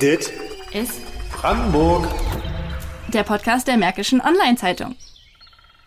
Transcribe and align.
Dit 0.00 0.32
ist 0.72 1.00
Brandenburg. 1.32 2.06
der 3.12 3.24
Podcast 3.24 3.66
der 3.66 3.76
Märkischen 3.76 4.20
Online-Zeitung. 4.20 4.94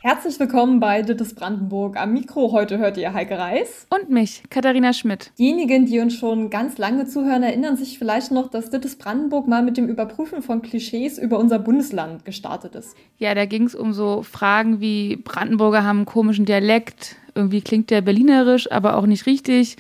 Herzlich 0.02 0.38
willkommen 0.38 0.82
bei 0.82 1.02
Dittes 1.02 1.34
Brandenburg. 1.34 1.96
Am 1.96 2.12
Mikro 2.12 2.52
heute 2.52 2.78
hört 2.78 2.98
ihr 2.98 3.14
Heike 3.14 3.38
Reis. 3.38 3.88
Und 3.90 4.10
mich, 4.10 4.44
Katharina 4.50 4.92
Schmidt. 4.92 5.32
Diejenigen, 5.40 5.86
die 5.86 6.02
uns 6.02 6.16
schon 6.16 6.50
ganz 6.50 6.78
lange 6.78 7.06
zuhören, 7.06 7.44
erinnern 7.44 7.78
sich 7.78 7.98
vielleicht 7.98 8.32
noch, 8.32 8.50
dass 8.50 8.70
Dittes 8.70 8.98
Brandenburg 8.98 9.48
mal 9.48 9.64
mit 9.64 9.78
dem 9.78 9.88
Überprüfen 9.88 10.42
von 10.42 10.62
Klischees 10.62 11.18
über 11.18 11.40
unser 11.40 11.60
Bundesland 11.60 12.26
gestartet 12.26 12.76
ist. 12.76 12.98
Ja, 13.18 13.34
da 13.34 13.46
ging 13.46 13.64
es 13.64 13.76
um 13.76 13.94
so 13.94 14.24
Fragen 14.24 14.82
wie 14.82 15.16
Brandenburger 15.16 15.86
haben 15.86 16.00
einen 16.00 16.06
komischen 16.06 16.44
Dialekt, 16.44 17.16
irgendwie 17.34 17.62
klingt 17.62 17.90
der 17.90 18.02
berlinerisch, 18.02 18.70
aber 18.70 18.98
auch 18.98 19.06
nicht 19.06 19.26
richtig. 19.26 19.78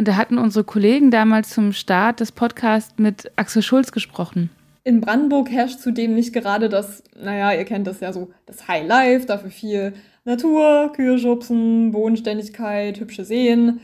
Und 0.00 0.08
da 0.08 0.16
hatten 0.16 0.38
unsere 0.38 0.64
Kollegen 0.64 1.10
damals 1.10 1.50
zum 1.50 1.74
Start 1.74 2.20
des 2.20 2.32
Podcasts 2.32 2.94
mit 2.96 3.30
Axel 3.36 3.60
Schulz 3.60 3.92
gesprochen. 3.92 4.48
In 4.82 5.02
Brandenburg 5.02 5.50
herrscht 5.50 5.80
zudem 5.80 6.14
nicht 6.14 6.32
gerade 6.32 6.70
das, 6.70 7.02
naja, 7.22 7.52
ihr 7.52 7.66
kennt 7.66 7.86
das 7.86 8.00
ja 8.00 8.10
so, 8.10 8.30
das 8.46 8.66
High 8.66 8.88
Life, 8.88 9.26
dafür 9.26 9.50
viel 9.50 9.92
Natur, 10.24 10.90
Kühe 10.96 11.18
schubsen, 11.18 11.90
Bodenständigkeit, 11.90 12.98
hübsche 12.98 13.26
Seen. 13.26 13.80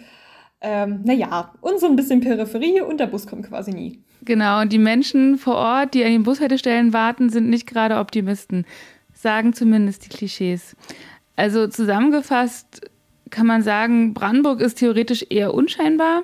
Ähm, 0.63 1.03
naja, 1.05 1.53
und 1.61 1.81
so 1.81 1.87
ein 1.87 1.97
bisschen 1.97 2.23
Peripherie 2.23 2.81
und 2.81 2.99
der 2.99 3.09
Bus 3.09 3.27
kommt 3.27 3.47
quasi 3.47 3.73
nie. 3.73 4.03
Genau, 4.23 4.63
und 4.63 4.73
die 4.73 4.79
Menschen 4.79 5.37
vor 5.37 5.57
Ort, 5.57 5.93
die 5.93 6.03
an 6.03 6.13
den 6.13 6.23
Bushaltestellen 6.23 6.95
warten, 6.95 7.29
sind 7.29 7.51
nicht 7.51 7.67
gerade 7.67 7.99
Optimisten, 7.99 8.65
sagen 9.13 9.53
zumindest 9.53 10.07
die 10.07 10.17
Klischees. 10.17 10.77
Also 11.37 11.67
zusammengefasst 11.67 12.91
kann 13.31 13.47
man 13.47 13.63
sagen, 13.63 14.15
Brandenburg 14.15 14.61
ist 14.61 14.79
theoretisch 14.79 15.27
eher 15.29 15.55
unscheinbar, 15.55 16.23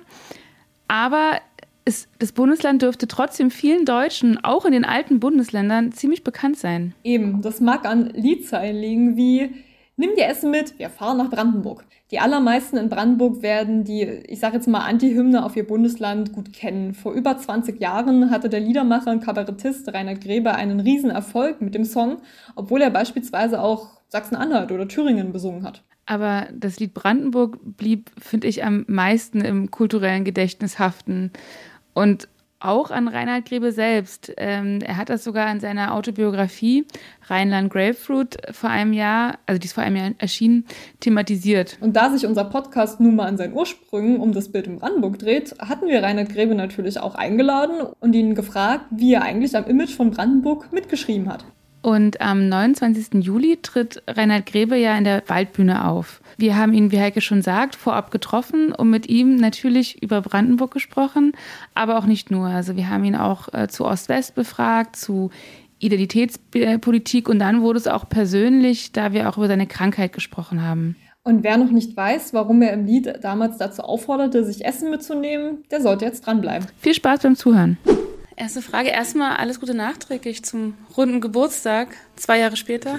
aber 0.88 1.40
es, 1.84 2.08
das 2.18 2.32
Bundesland 2.32 2.82
dürfte 2.82 3.08
trotzdem 3.08 3.50
vielen 3.50 3.84
Deutschen, 3.84 4.42
auch 4.44 4.64
in 4.64 4.72
den 4.72 4.84
alten 4.84 5.20
Bundesländern, 5.20 5.92
ziemlich 5.92 6.22
bekannt 6.22 6.58
sein. 6.58 6.94
Eben, 7.02 7.42
das 7.42 7.60
mag 7.60 7.84
an 7.86 8.10
Liedzeilen 8.14 8.76
liegen 8.76 9.16
wie 9.16 9.50
Nimm 9.96 10.14
dir 10.16 10.26
Essen 10.26 10.50
mit, 10.50 10.78
wir 10.78 10.88
fahren 10.88 11.18
nach 11.18 11.28
Brandenburg. 11.28 11.84
Die 12.10 12.18
allermeisten 12.18 12.78
in 12.78 12.88
Brandenburg 12.88 13.42
werden 13.42 13.84
die, 13.84 14.02
ich 14.02 14.40
sage 14.40 14.56
jetzt 14.56 14.66
mal, 14.66 14.80
Anti-Hymne 14.80 15.44
auf 15.44 15.54
ihr 15.54 15.66
Bundesland 15.66 16.32
gut 16.32 16.52
kennen. 16.54 16.94
Vor 16.94 17.12
über 17.12 17.36
20 17.36 17.78
Jahren 17.78 18.30
hatte 18.30 18.48
der 18.48 18.60
Liedermacher 18.60 19.10
und 19.10 19.22
Kabarettist 19.22 19.92
Reinhard 19.92 20.22
Grebe 20.22 20.54
einen 20.54 20.80
Riesenerfolg 20.80 21.60
mit 21.60 21.74
dem 21.74 21.84
Song, 21.84 22.22
obwohl 22.56 22.80
er 22.80 22.88
beispielsweise 22.88 23.60
auch 23.60 24.00
Sachsen-Anhalt 24.08 24.72
oder 24.72 24.88
Thüringen 24.88 25.30
besungen 25.30 25.62
hat. 25.62 25.84
Aber 26.06 26.48
das 26.52 26.80
Lied 26.80 26.94
Brandenburg 26.94 27.58
blieb, 27.62 28.10
finde 28.18 28.48
ich, 28.48 28.64
am 28.64 28.84
meisten 28.88 29.40
im 29.40 29.70
kulturellen 29.70 30.24
Gedächtnis 30.24 30.78
haften. 30.78 31.30
Und 31.94 32.28
auch 32.64 32.90
an 32.90 33.08
Reinhard 33.08 33.44
Grebe 33.44 33.72
selbst. 33.72 34.32
Ähm, 34.36 34.80
er 34.82 34.96
hat 34.96 35.08
das 35.08 35.24
sogar 35.24 35.50
in 35.50 35.60
seiner 35.60 35.94
Autobiografie 35.94 36.86
Rheinland 37.26 37.72
Grapefruit 37.72 38.36
vor 38.52 38.70
einem 38.70 38.92
Jahr, 38.92 39.38
also 39.46 39.58
die 39.58 39.66
ist 39.66 39.72
vor 39.72 39.82
einem 39.82 39.96
Jahr 39.96 40.10
erschienen, 40.18 40.64
thematisiert. 41.00 41.76
Und 41.80 41.96
da 41.96 42.10
sich 42.10 42.26
unser 42.26 42.44
Podcast 42.44 43.00
nun 43.00 43.16
mal 43.16 43.26
an 43.26 43.36
seinen 43.36 43.54
Ursprüngen 43.54 44.20
um 44.20 44.32
das 44.32 44.50
Bild 44.50 44.66
in 44.66 44.78
Brandenburg 44.78 45.18
dreht, 45.18 45.54
hatten 45.58 45.86
wir 45.86 46.02
Reinhard 46.02 46.30
Grebe 46.30 46.54
natürlich 46.54 47.00
auch 47.00 47.14
eingeladen 47.14 47.82
und 48.00 48.14
ihn 48.14 48.34
gefragt, 48.34 48.86
wie 48.90 49.14
er 49.14 49.22
eigentlich 49.22 49.56
am 49.56 49.64
Image 49.64 49.94
von 49.94 50.10
Brandenburg 50.10 50.72
mitgeschrieben 50.72 51.28
hat. 51.28 51.44
Und 51.82 52.20
am 52.20 52.48
29. 52.48 53.24
Juli 53.24 53.58
tritt 53.60 54.02
Reinhard 54.06 54.46
Grebe 54.46 54.76
ja 54.76 54.96
in 54.96 55.02
der 55.02 55.24
Waldbühne 55.26 55.88
auf. 55.88 56.20
Wir 56.38 56.56
haben 56.56 56.72
ihn, 56.72 56.92
wie 56.92 57.00
Heike 57.00 57.20
schon 57.20 57.42
sagt, 57.42 57.74
vorab 57.74 58.12
getroffen 58.12 58.72
und 58.72 58.88
mit 58.88 59.08
ihm 59.08 59.36
natürlich 59.36 60.00
über 60.00 60.22
Brandenburg 60.22 60.70
gesprochen, 60.70 61.32
aber 61.74 61.98
auch 61.98 62.06
nicht 62.06 62.30
nur. 62.30 62.46
Also 62.46 62.76
wir 62.76 62.88
haben 62.88 63.04
ihn 63.04 63.16
auch 63.16 63.52
äh, 63.52 63.66
zu 63.66 63.84
Ost-West 63.84 64.36
befragt, 64.36 64.94
zu 64.94 65.30
Identitätspolitik 65.80 67.28
und 67.28 67.40
dann 67.40 67.62
wurde 67.62 67.80
es 67.80 67.88
auch 67.88 68.08
persönlich, 68.08 68.92
da 68.92 69.12
wir 69.12 69.28
auch 69.28 69.36
über 69.36 69.48
seine 69.48 69.66
Krankheit 69.66 70.12
gesprochen 70.12 70.62
haben. 70.62 70.94
Und 71.24 71.42
wer 71.42 71.56
noch 71.56 71.70
nicht 71.70 71.96
weiß, 71.96 72.32
warum 72.32 72.62
er 72.62 72.72
im 72.72 72.86
Lied 72.86 73.12
damals 73.22 73.56
dazu 73.56 73.82
aufforderte, 73.82 74.44
sich 74.44 74.64
Essen 74.64 74.90
mitzunehmen, 74.90 75.64
der 75.70 75.80
sollte 75.80 76.04
jetzt 76.04 76.26
dranbleiben. 76.26 76.68
Viel 76.78 76.94
Spaß 76.94 77.20
beim 77.20 77.36
Zuhören. 77.36 77.78
Erste 78.36 78.62
Frage. 78.62 78.88
Erstmal 78.88 79.36
alles 79.36 79.60
Gute 79.60 79.74
nachträglich 79.74 80.44
zum 80.44 80.74
runden 80.96 81.20
Geburtstag. 81.20 81.88
Zwei 82.16 82.38
Jahre 82.38 82.56
später. 82.56 82.98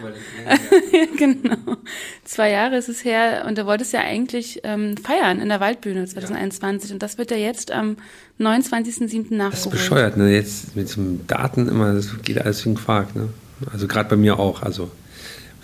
genau. 1.17 1.77
Zwei 2.23 2.51
Jahre 2.51 2.77
ist 2.77 2.89
es 2.89 3.03
her 3.03 3.45
und 3.47 3.57
du 3.57 3.66
wolltest 3.66 3.94
ja 3.94 4.01
eigentlich 4.01 4.61
ähm, 4.63 4.95
feiern 4.97 5.39
in 5.39 5.49
der 5.49 5.59
Waldbühne 5.59 6.05
2021 6.05 6.89
ja. 6.89 6.95
und 6.95 7.03
das 7.03 7.17
wird 7.17 7.31
ja 7.31 7.38
jetzt 7.38 7.71
am 7.71 7.97
29.07. 8.39 9.35
nachgeholt. 9.35 9.53
Das 9.53 9.59
ist 9.59 9.69
bescheuert, 9.69 10.17
ne? 10.17 10.33
Jetzt 10.33 10.75
mit 10.75 10.95
dem 10.95 11.25
Daten 11.27 11.67
immer, 11.67 11.94
das 11.94 12.09
geht 12.21 12.39
alles 12.39 12.65
wie 12.65 12.69
ein 12.69 12.75
Quark, 12.75 13.15
ne? 13.15 13.29
Also 13.71 13.88
gerade 13.88 14.09
bei 14.09 14.15
mir 14.15 14.39
auch, 14.39 14.61
also 14.61 14.91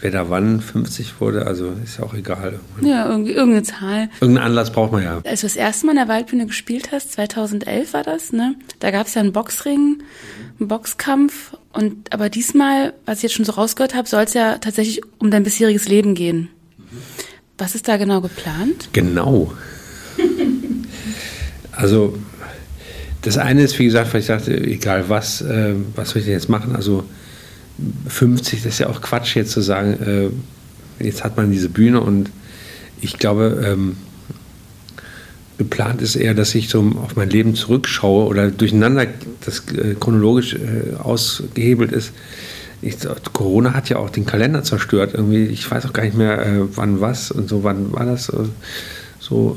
wer 0.02 0.12
da 0.12 0.30
wann 0.30 0.62
50 0.62 1.20
wurde, 1.20 1.46
also 1.46 1.74
ist 1.84 2.00
ja 2.00 2.06
auch 2.06 2.14
egal. 2.14 2.60
Ja, 2.82 3.10
irgendeine 3.10 3.64
Zahl. 3.64 4.10
Irgendeinen 4.22 4.48
Anlass 4.48 4.72
braucht 4.72 4.92
man 4.92 5.04
ja. 5.04 5.22
Als 5.26 5.42
du 5.42 5.48
das 5.48 5.56
erste 5.56 5.86
Mal 5.86 5.94
in 5.94 5.98
der 5.98 6.08
Waldbühne 6.08 6.46
gespielt 6.48 6.92
hast, 6.92 7.12
2011 7.14 7.94
war 7.94 8.04
das, 8.04 8.32
ne? 8.32 8.56
Da 8.80 8.92
gab 8.92 9.08
es 9.08 9.16
ja 9.16 9.22
einen 9.22 9.34
Boxring, 9.34 10.02
einen 10.60 10.68
Boxkampf. 10.68 11.56
Und 11.74 12.14
aber 12.14 12.30
diesmal, 12.30 12.94
was 13.06 13.18
ich 13.18 13.24
jetzt 13.24 13.34
schon 13.34 13.46
so 13.46 13.54
rausgehört 13.54 13.96
habe, 13.96 14.08
soll 14.08 14.24
es 14.24 14.34
ja 14.34 14.58
tatsächlich 14.58 15.02
um 15.20 15.32
dein 15.32 15.44
bisheriges 15.44 15.88
Leben 15.88 16.16
gehen. 16.16 16.50
Was 17.58 17.76
ist 17.76 17.88
da 17.88 17.98
genau 17.98 18.22
geplant? 18.22 18.90
Genau. 18.94 19.54
also 21.74 22.18
das 23.22 23.38
eine 23.38 23.64
ist, 23.64 23.78
wie 23.80 23.86
gesagt, 23.86 24.14
weil 24.14 24.22
ich 24.22 24.28
dachte, 24.28 24.58
egal 24.58 25.10
was, 25.10 25.42
äh, 25.42 25.76
was 25.96 26.12
soll 26.12 26.20
ich 26.20 26.26
denn 26.26 26.34
jetzt 26.34 26.48
machen? 26.48 26.76
Also 26.76 27.04
50, 28.08 28.64
das 28.64 28.74
ist 28.74 28.80
ja 28.80 28.88
auch 28.88 29.02
Quatsch 29.02 29.36
jetzt 29.36 29.52
zu 29.52 29.62
sagen, 29.62 29.94
äh, 31.00 31.04
jetzt 31.04 31.24
hat 31.24 31.38
man 31.38 31.52
diese 31.52 31.70
Bühne 31.70 32.02
und 32.02 32.30
ich 33.02 33.18
glaube, 33.18 33.64
ähm, 33.66 33.98
geplant 35.58 36.02
ist 36.02 36.16
eher, 36.16 36.34
dass 36.34 36.56
ich 36.56 36.70
so 36.70 36.82
auf 37.04 37.16
mein 37.16 37.30
Leben 37.30 37.56
zurückschaue 37.56 38.26
oder 38.26 38.50
durcheinander 38.50 39.08
das 39.46 39.64
äh, 39.74 39.96
chronologisch 40.00 40.54
äh, 40.56 40.96
ausgehebelt 40.98 41.92
ist. 41.92 42.12
Ich, 42.82 42.96
Corona 43.34 43.74
hat 43.74 43.90
ja 43.90 43.98
auch 43.98 44.10
den 44.10 44.26
Kalender 44.26 44.64
zerstört. 44.64 45.14
Irgendwie, 45.14 45.46
ich 45.46 45.70
weiß 45.70 45.86
auch 45.86 45.92
gar 45.92 46.04
nicht 46.04 46.16
mehr, 46.16 46.46
äh, 46.46 46.62
wann 46.76 47.02
was 47.02 47.30
und 47.30 47.50
so, 47.50 47.64
wann 47.66 47.92
war 47.92 48.06
das 48.06 48.30
äh, 48.30 48.46
so. 49.20 49.56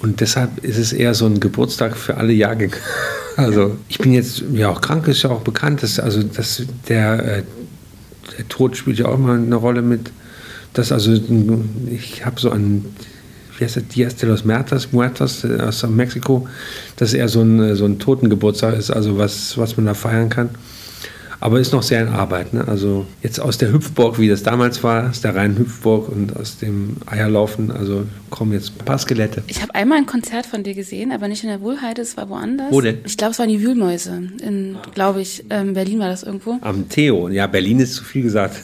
Äh, 0.00 0.02
und 0.02 0.20
deshalb 0.20 0.64
ist 0.64 0.78
es 0.78 0.92
eher 0.92 1.14
so 1.14 1.26
ein 1.26 1.40
Geburtstag 1.40 1.96
für 1.96 2.16
alle 2.16 2.32
Jahrgänge. 2.32 2.76
Also 3.38 3.76
ich 3.90 3.98
bin 3.98 4.14
jetzt 4.14 4.44
ja 4.54 4.70
auch 4.70 4.80
krank, 4.80 5.06
ist 5.08 5.22
ja 5.22 5.28
auch 5.28 5.42
bekannt, 5.42 5.82
dass 5.82 6.00
also 6.00 6.22
dass 6.22 6.62
der, 6.88 7.22
äh, 7.22 7.42
der 8.38 8.48
Tod 8.48 8.78
spielt 8.78 8.98
ja 8.98 9.08
auch 9.08 9.18
mal 9.18 9.36
eine 9.36 9.56
Rolle 9.56 9.82
mit. 9.82 10.10
Das 10.72 10.90
also 10.90 11.12
ich 11.90 12.24
habe 12.24 12.40
so 12.40 12.48
ein 12.48 12.86
wie 13.58 13.64
heißt 13.64 13.76
das, 13.76 13.88
Dias 13.88 14.16
de 14.16 14.28
los 14.28 14.44
Muertos, 14.44 14.92
Muertos 14.92 15.44
äh, 15.44 15.60
aus 15.60 15.86
Mexiko, 15.86 16.48
dass 16.96 17.12
er 17.12 17.28
so 17.28 17.42
ein, 17.42 17.74
so 17.76 17.84
ein 17.84 17.98
Totengeburtstag 17.98 18.78
ist, 18.78 18.90
also 18.90 19.18
was, 19.18 19.56
was 19.58 19.76
man 19.76 19.86
da 19.86 19.94
feiern 19.94 20.28
kann. 20.28 20.50
Aber 21.40 21.60
ist 21.60 21.72
noch 21.72 21.82
sehr 21.82 22.02
in 22.02 22.08
Arbeit. 22.08 22.54
Ne? 22.54 22.66
Also 22.66 23.06
jetzt 23.22 23.40
aus 23.40 23.58
der 23.58 23.72
Hüpfburg, 23.72 24.18
wie 24.18 24.28
das 24.28 24.42
damals 24.42 24.82
war, 24.82 25.10
aus 25.10 25.20
der 25.20 25.34
reinen 25.34 25.58
Hüpfburg 25.58 26.08
und 26.08 26.36
aus 26.36 26.58
dem 26.58 26.96
Eierlaufen, 27.06 27.70
also 27.70 28.06
kommen 28.30 28.52
jetzt 28.52 28.72
ein 28.80 28.84
paar 28.84 28.98
Skelette. 28.98 29.42
Ich 29.46 29.62
habe 29.62 29.74
einmal 29.74 29.98
ein 29.98 30.06
Konzert 30.06 30.46
von 30.46 30.62
dir 30.62 30.74
gesehen, 30.74 31.12
aber 31.12 31.28
nicht 31.28 31.42
in 31.42 31.50
der 31.50 31.60
Wohlheide, 31.60 32.02
es 32.02 32.16
war 32.16 32.28
woanders. 32.28 32.70
Wo 32.70 32.80
denn? 32.80 32.98
Ich 33.04 33.16
glaube, 33.16 33.32
es 33.32 33.38
waren 33.38 33.48
die 33.48 33.62
Wühlmäuse. 33.62 34.30
In, 34.42 34.76
glaube 34.94 35.20
ich, 35.20 35.44
ähm, 35.50 35.74
Berlin 35.74 35.98
war 35.98 36.08
das 36.08 36.22
irgendwo. 36.22 36.58
Am 36.60 36.88
Theo. 36.88 37.28
Ja, 37.28 37.46
Berlin 37.46 37.80
ist 37.80 37.94
zu 37.94 38.04
viel 38.04 38.22
gesagt. 38.22 38.56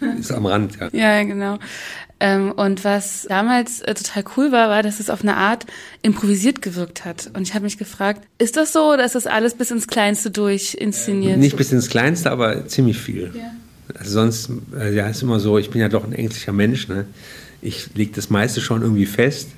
ist 0.18 0.32
am 0.32 0.46
Rand, 0.46 0.78
ja. 0.80 0.88
Ja, 0.92 1.22
genau. 1.22 1.58
Ähm, 2.24 2.52
und 2.52 2.84
was 2.84 3.26
damals 3.28 3.82
äh, 3.82 3.92
total 3.92 4.24
cool 4.38 4.50
war, 4.50 4.70
war, 4.70 4.82
dass 4.82 4.98
es 4.98 5.10
auf 5.10 5.20
eine 5.20 5.36
Art 5.36 5.66
improvisiert 6.00 6.62
gewirkt 6.62 7.04
hat. 7.04 7.30
Und 7.34 7.42
ich 7.42 7.52
habe 7.52 7.64
mich 7.64 7.76
gefragt, 7.76 8.26
ist 8.38 8.56
das 8.56 8.72
so 8.72 8.94
oder 8.94 9.04
ist 9.04 9.14
das 9.14 9.26
alles 9.26 9.52
bis 9.52 9.70
ins 9.70 9.86
Kleinste 9.86 10.30
durch 10.30 10.72
inszeniert? 10.72 11.36
Nicht 11.36 11.58
bis 11.58 11.70
ins 11.70 11.90
Kleinste, 11.90 12.30
aber 12.30 12.66
ziemlich 12.66 12.96
viel. 12.96 13.30
Ja. 13.36 13.50
Also 13.98 14.12
sonst, 14.12 14.50
äh, 14.74 14.94
ja, 14.94 15.06
ist 15.06 15.20
immer 15.20 15.38
so, 15.38 15.58
ich 15.58 15.68
bin 15.68 15.82
ja 15.82 15.90
doch 15.90 16.02
ein 16.02 16.14
ängstlicher 16.14 16.54
Mensch. 16.54 16.88
Ne? 16.88 17.04
Ich 17.60 17.94
lege 17.94 18.12
das 18.14 18.30
meiste 18.30 18.62
schon 18.62 18.80
irgendwie 18.80 19.04
fest. 19.04 19.50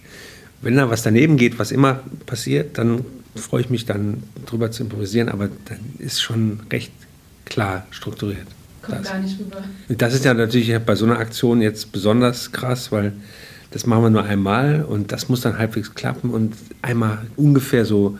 Wenn 0.61 0.75
da 0.75 0.91
was 0.91 1.05
daneben 1.05 1.37
geht, 1.37 1.61
was 1.61 1.71
immer 1.71 2.01
passiert, 2.27 2.79
dann 2.79 3.05
freue 3.37 3.61
ich 3.61 3.71
mich 3.71 3.87
dann 3.87 4.25
drüber 4.45 4.73
zu 4.73 4.83
improvisieren, 4.83 5.29
aber 5.29 5.51
dann 5.67 5.79
ist 6.01 6.21
schon 6.21 6.63
recht 6.73 6.91
klar 7.45 7.87
strukturiert. 7.93 8.49
Kommt 8.87 9.01
das. 9.01 9.13
gar 9.13 9.19
nicht 9.19 9.39
rüber. 9.39 9.63
Das 9.89 10.15
ist 10.15 10.25
ja 10.25 10.35
natürlich 10.35 10.77
bei 10.81 10.95
so 10.95 11.05
einer 11.05 11.19
Aktion 11.19 11.61
jetzt 11.61 11.93
besonders 11.93 12.53
krass, 12.53 12.93
weil 12.93 13.13
das 13.71 13.87
machen 13.87 14.05
wir 14.05 14.11
nur 14.11 14.25
einmal 14.25 14.85
und 14.85 15.13
das 15.13 15.29
muss 15.29 15.41
dann 15.41 15.59
halbwegs 15.59 15.95
klappen 15.95 16.31
und 16.31 16.55
einmal 16.83 17.19
ungefähr 17.37 17.85
so 17.85 18.17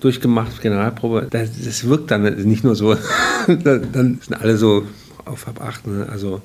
durchgemacht, 0.00 0.60
Generalprobe, 0.60 1.28
das, 1.30 1.50
das 1.64 1.84
wirkt 1.88 2.10
dann 2.10 2.22
nicht 2.22 2.64
nur 2.64 2.74
so, 2.74 2.96
dann 3.46 4.18
sind 4.20 4.34
alle 4.40 4.56
so 4.56 4.86
auf 5.24 5.46
ab 5.46 5.60
acht. 5.60 5.86
Ne? 5.86 6.06
Also, 6.10 6.40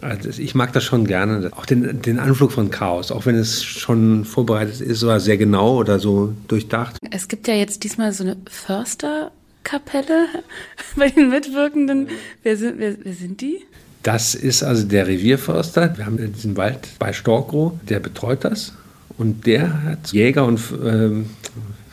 also, 0.00 0.28
ich 0.28 0.54
mag 0.54 0.72
das 0.72 0.84
schon 0.84 1.06
gerne, 1.06 1.50
auch 1.56 1.66
den, 1.66 2.00
den 2.02 2.18
Anflug 2.18 2.52
von 2.52 2.70
Chaos, 2.70 3.10
auch 3.10 3.26
wenn 3.26 3.34
es 3.34 3.64
schon 3.64 4.24
vorbereitet 4.24 4.80
ist 4.80 5.02
oder 5.02 5.18
sehr 5.18 5.36
genau 5.36 5.76
oder 5.76 5.98
so 5.98 6.34
durchdacht. 6.46 6.96
Es 7.10 7.26
gibt 7.28 7.48
ja 7.48 7.54
jetzt 7.54 7.82
diesmal 7.82 8.12
so 8.12 8.24
eine 8.24 8.36
Förster 8.48 9.32
Waldkapelle 9.68 10.26
bei 10.96 11.08
den 11.10 11.30
Mitwirkenden. 11.30 12.08
Wer 12.42 12.56
sind, 12.56 12.78
wer, 12.78 12.96
wer 13.02 13.12
sind 13.12 13.40
die? 13.40 13.64
Das 14.02 14.34
ist 14.34 14.62
also 14.62 14.86
der 14.86 15.06
Revierförster. 15.06 15.96
Wir 15.96 16.06
haben 16.06 16.32
diesen 16.32 16.56
Wald 16.56 16.88
bei 16.98 17.12
Storkow, 17.12 17.72
der 17.88 18.00
betreut 18.00 18.44
das. 18.44 18.72
Und 19.16 19.46
der 19.46 19.82
hat 19.82 20.12
Jäger 20.12 20.44
und 20.44 20.60
ähm, 20.84 21.30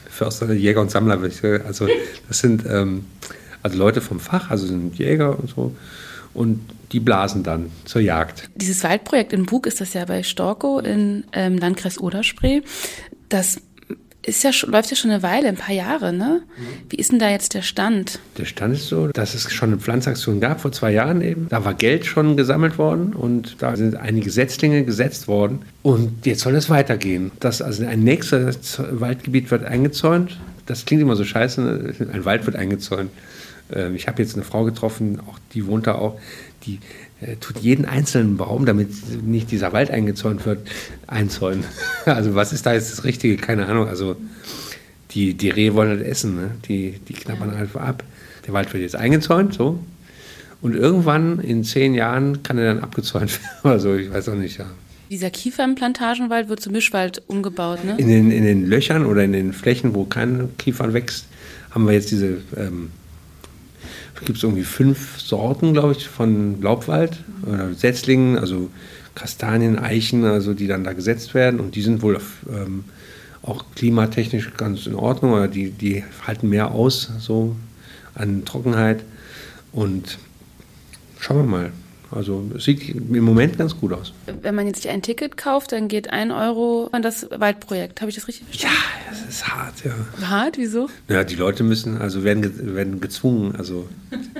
Förster, 0.09 0.53
Jäger 0.53 0.81
und 0.81 0.91
Sammler, 0.91 1.19
also 1.65 1.87
das 2.27 2.39
sind 2.39 2.63
ähm, 2.69 3.05
also 3.63 3.77
Leute 3.77 3.99
vom 3.99 4.19
Fach, 4.19 4.51
also 4.51 4.67
sind 4.67 4.97
Jäger 4.97 5.37
und 5.37 5.49
so. 5.49 5.75
Und 6.33 6.61
die 6.91 6.99
blasen 6.99 7.43
dann 7.43 7.71
zur 7.85 8.01
Jagd. 8.01 8.49
Dieses 8.55 8.83
Waldprojekt 8.83 9.33
in 9.33 9.45
Bug 9.45 9.65
ist 9.65 9.81
das 9.81 9.93
ja 9.93 10.05
bei 10.05 10.21
Storkow 10.21 10.83
im 10.85 11.23
ähm, 11.33 11.57
Landkreis 11.57 11.99
Oderspree. 11.99 12.61
Das 13.27 13.59
ist 14.25 14.43
ja 14.43 14.51
läuft 14.67 14.89
ja 14.89 14.95
schon 14.95 15.11
eine 15.11 15.23
Weile, 15.23 15.47
ein 15.47 15.55
paar 15.55 15.73
Jahre, 15.73 16.11
ne? 16.11 16.41
Wie 16.89 16.95
ist 16.95 17.11
denn 17.11 17.19
da 17.19 17.29
jetzt 17.29 17.53
der 17.53 17.61
Stand? 17.61 18.19
Der 18.37 18.45
Stand 18.45 18.75
ist 18.75 18.87
so, 18.87 19.07
dass 19.07 19.35
es 19.35 19.51
schon 19.51 19.69
eine 19.69 19.79
Pflanzaktion 19.79 20.39
gab, 20.39 20.61
vor 20.61 20.71
zwei 20.71 20.91
Jahren 20.91 21.21
eben. 21.21 21.47
Da 21.49 21.63
war 21.63 21.73
Geld 21.73 22.05
schon 22.05 22.35
gesammelt 22.35 22.77
worden 22.77 23.13
und 23.13 23.57
da 23.59 23.75
sind 23.75 23.95
einige 23.95 24.31
Setzlinge 24.31 24.83
gesetzt 24.83 25.27
worden. 25.27 25.61
Und 25.83 26.25
jetzt 26.25 26.41
soll 26.41 26.55
es 26.55 26.69
weitergehen. 26.69 27.31
Das, 27.39 27.61
also 27.61 27.85
ein 27.85 28.03
nächstes 28.03 28.81
Waldgebiet 28.91 29.51
wird 29.51 29.63
eingezäunt. 29.63 30.39
Das 30.65 30.85
klingt 30.85 31.01
immer 31.01 31.15
so 31.15 31.23
scheiße, 31.23 31.61
ne? 31.61 31.93
ein 32.11 32.25
Wald 32.25 32.45
wird 32.45 32.55
eingezäunt. 32.55 33.11
Ähm, 33.71 33.95
ich 33.95 34.07
habe 34.07 34.21
jetzt 34.21 34.35
eine 34.35 34.43
Frau 34.43 34.63
getroffen, 34.63 35.19
auch 35.27 35.39
die 35.53 35.67
wohnt 35.67 35.87
da 35.87 35.95
auch, 35.95 36.19
die 36.65 36.79
tut 37.39 37.59
jeden 37.59 37.85
einzelnen 37.85 38.37
Baum, 38.37 38.65
damit 38.65 38.89
nicht 39.23 39.51
dieser 39.51 39.73
Wald 39.73 39.91
eingezäunt 39.91 40.45
wird, 40.45 40.67
einzäunen. 41.07 41.63
Also 42.05 42.35
was 42.35 42.53
ist 42.53 42.65
da 42.65 42.73
jetzt 42.73 42.91
das 42.91 43.03
Richtige? 43.03 43.37
Keine 43.37 43.65
Ahnung. 43.65 43.87
Also 43.87 44.15
die, 45.11 45.33
die 45.33 45.49
Rehe 45.49 45.73
wollen 45.73 45.89
halt 45.89 46.03
essen, 46.03 46.35
ne? 46.35 46.51
die, 46.67 46.99
die 47.07 47.13
knappern 47.13 47.49
ja. 47.49 47.55
einfach 47.55 47.81
ab. 47.81 48.03
Der 48.45 48.53
Wald 48.53 48.71
wird 48.73 48.83
jetzt 48.83 48.95
eingezäunt, 48.95 49.53
so. 49.53 49.79
Und 50.61 50.75
irgendwann 50.75 51.39
in 51.39 51.63
zehn 51.63 51.93
Jahren 51.93 52.43
kann 52.43 52.57
er 52.57 52.73
dann 52.73 52.83
abgezäunt 52.83 53.39
werden. 53.41 53.71
Also 53.71 53.95
ich 53.95 54.11
weiß 54.11 54.29
auch 54.29 54.35
nicht, 54.35 54.57
ja. 54.57 54.65
Dieser 55.09 55.29
Kiefer 55.29 55.63
im 55.63 55.75
Plantagenwald 55.75 56.49
wird 56.49 56.59
zum 56.59 56.73
Mischwald 56.73 57.21
umgebaut, 57.27 57.83
ne? 57.85 57.95
In 57.97 58.07
den, 58.07 58.31
in 58.31 58.43
den 58.43 58.65
Löchern 58.65 59.05
oder 59.05 59.23
in 59.23 59.33
den 59.33 59.53
Flächen, 59.53 59.93
wo 59.93 60.05
kein 60.05 60.49
Kiefern 60.57 60.93
wächst, 60.93 61.27
haben 61.69 61.85
wir 61.85 61.93
jetzt 61.93 62.09
diese 62.11 62.41
ähm, 62.57 62.89
gibt 64.23 64.37
es 64.37 64.43
irgendwie 64.43 64.63
fünf 64.63 65.19
Sorten, 65.19 65.73
glaube 65.73 65.93
ich, 65.93 66.07
von 66.07 66.61
Laubwald 66.61 67.23
oder 67.45 67.73
Setzlingen, 67.73 68.37
also 68.37 68.69
Kastanien, 69.13 69.77
Eichen, 69.79 70.25
also 70.25 70.53
die 70.53 70.67
dann 70.67 70.83
da 70.83 70.93
gesetzt 70.93 71.33
werden 71.33 71.59
und 71.59 71.75
die 71.75 71.81
sind 71.81 72.01
wohl 72.01 72.19
ähm, 72.49 72.85
auch 73.41 73.65
klimatechnisch 73.75 74.53
ganz 74.55 74.87
in 74.87 74.95
Ordnung 74.95 75.33
oder 75.33 75.47
die, 75.47 75.71
die 75.71 76.03
halten 76.25 76.49
mehr 76.49 76.71
aus 76.71 77.09
so 77.19 77.55
an 78.13 78.45
Trockenheit 78.45 79.03
und 79.71 80.17
schauen 81.19 81.37
wir 81.37 81.43
mal. 81.43 81.71
Also 82.11 82.43
es 82.55 82.65
sieht 82.65 82.89
im 82.89 83.23
Moment 83.23 83.57
ganz 83.57 83.75
gut 83.77 83.93
aus. 83.93 84.13
Wenn 84.41 84.55
man 84.55 84.67
jetzt 84.67 84.85
ein 84.87 85.01
Ticket 85.01 85.37
kauft, 85.37 85.71
dann 85.71 85.87
geht 85.87 86.09
ein 86.09 86.31
Euro 86.31 86.89
an 86.91 87.01
das 87.01 87.27
Waldprojekt. 87.29 88.01
Habe 88.01 88.09
ich 88.09 88.15
das 88.15 88.27
richtig 88.27 88.45
verstanden? 88.47 88.75
Ja, 88.77 89.11
das 89.11 89.29
ist 89.29 89.47
hart, 89.47 89.73
ja. 89.83 90.27
Hart? 90.29 90.57
Wieso? 90.57 90.89
Ja, 91.07 91.23
die 91.23 91.35
Leute 91.35 91.63
müssen, 91.63 91.97
also 91.97 92.23
werden, 92.23 92.75
werden 92.75 93.01
gezwungen, 93.01 93.55
also 93.55 93.87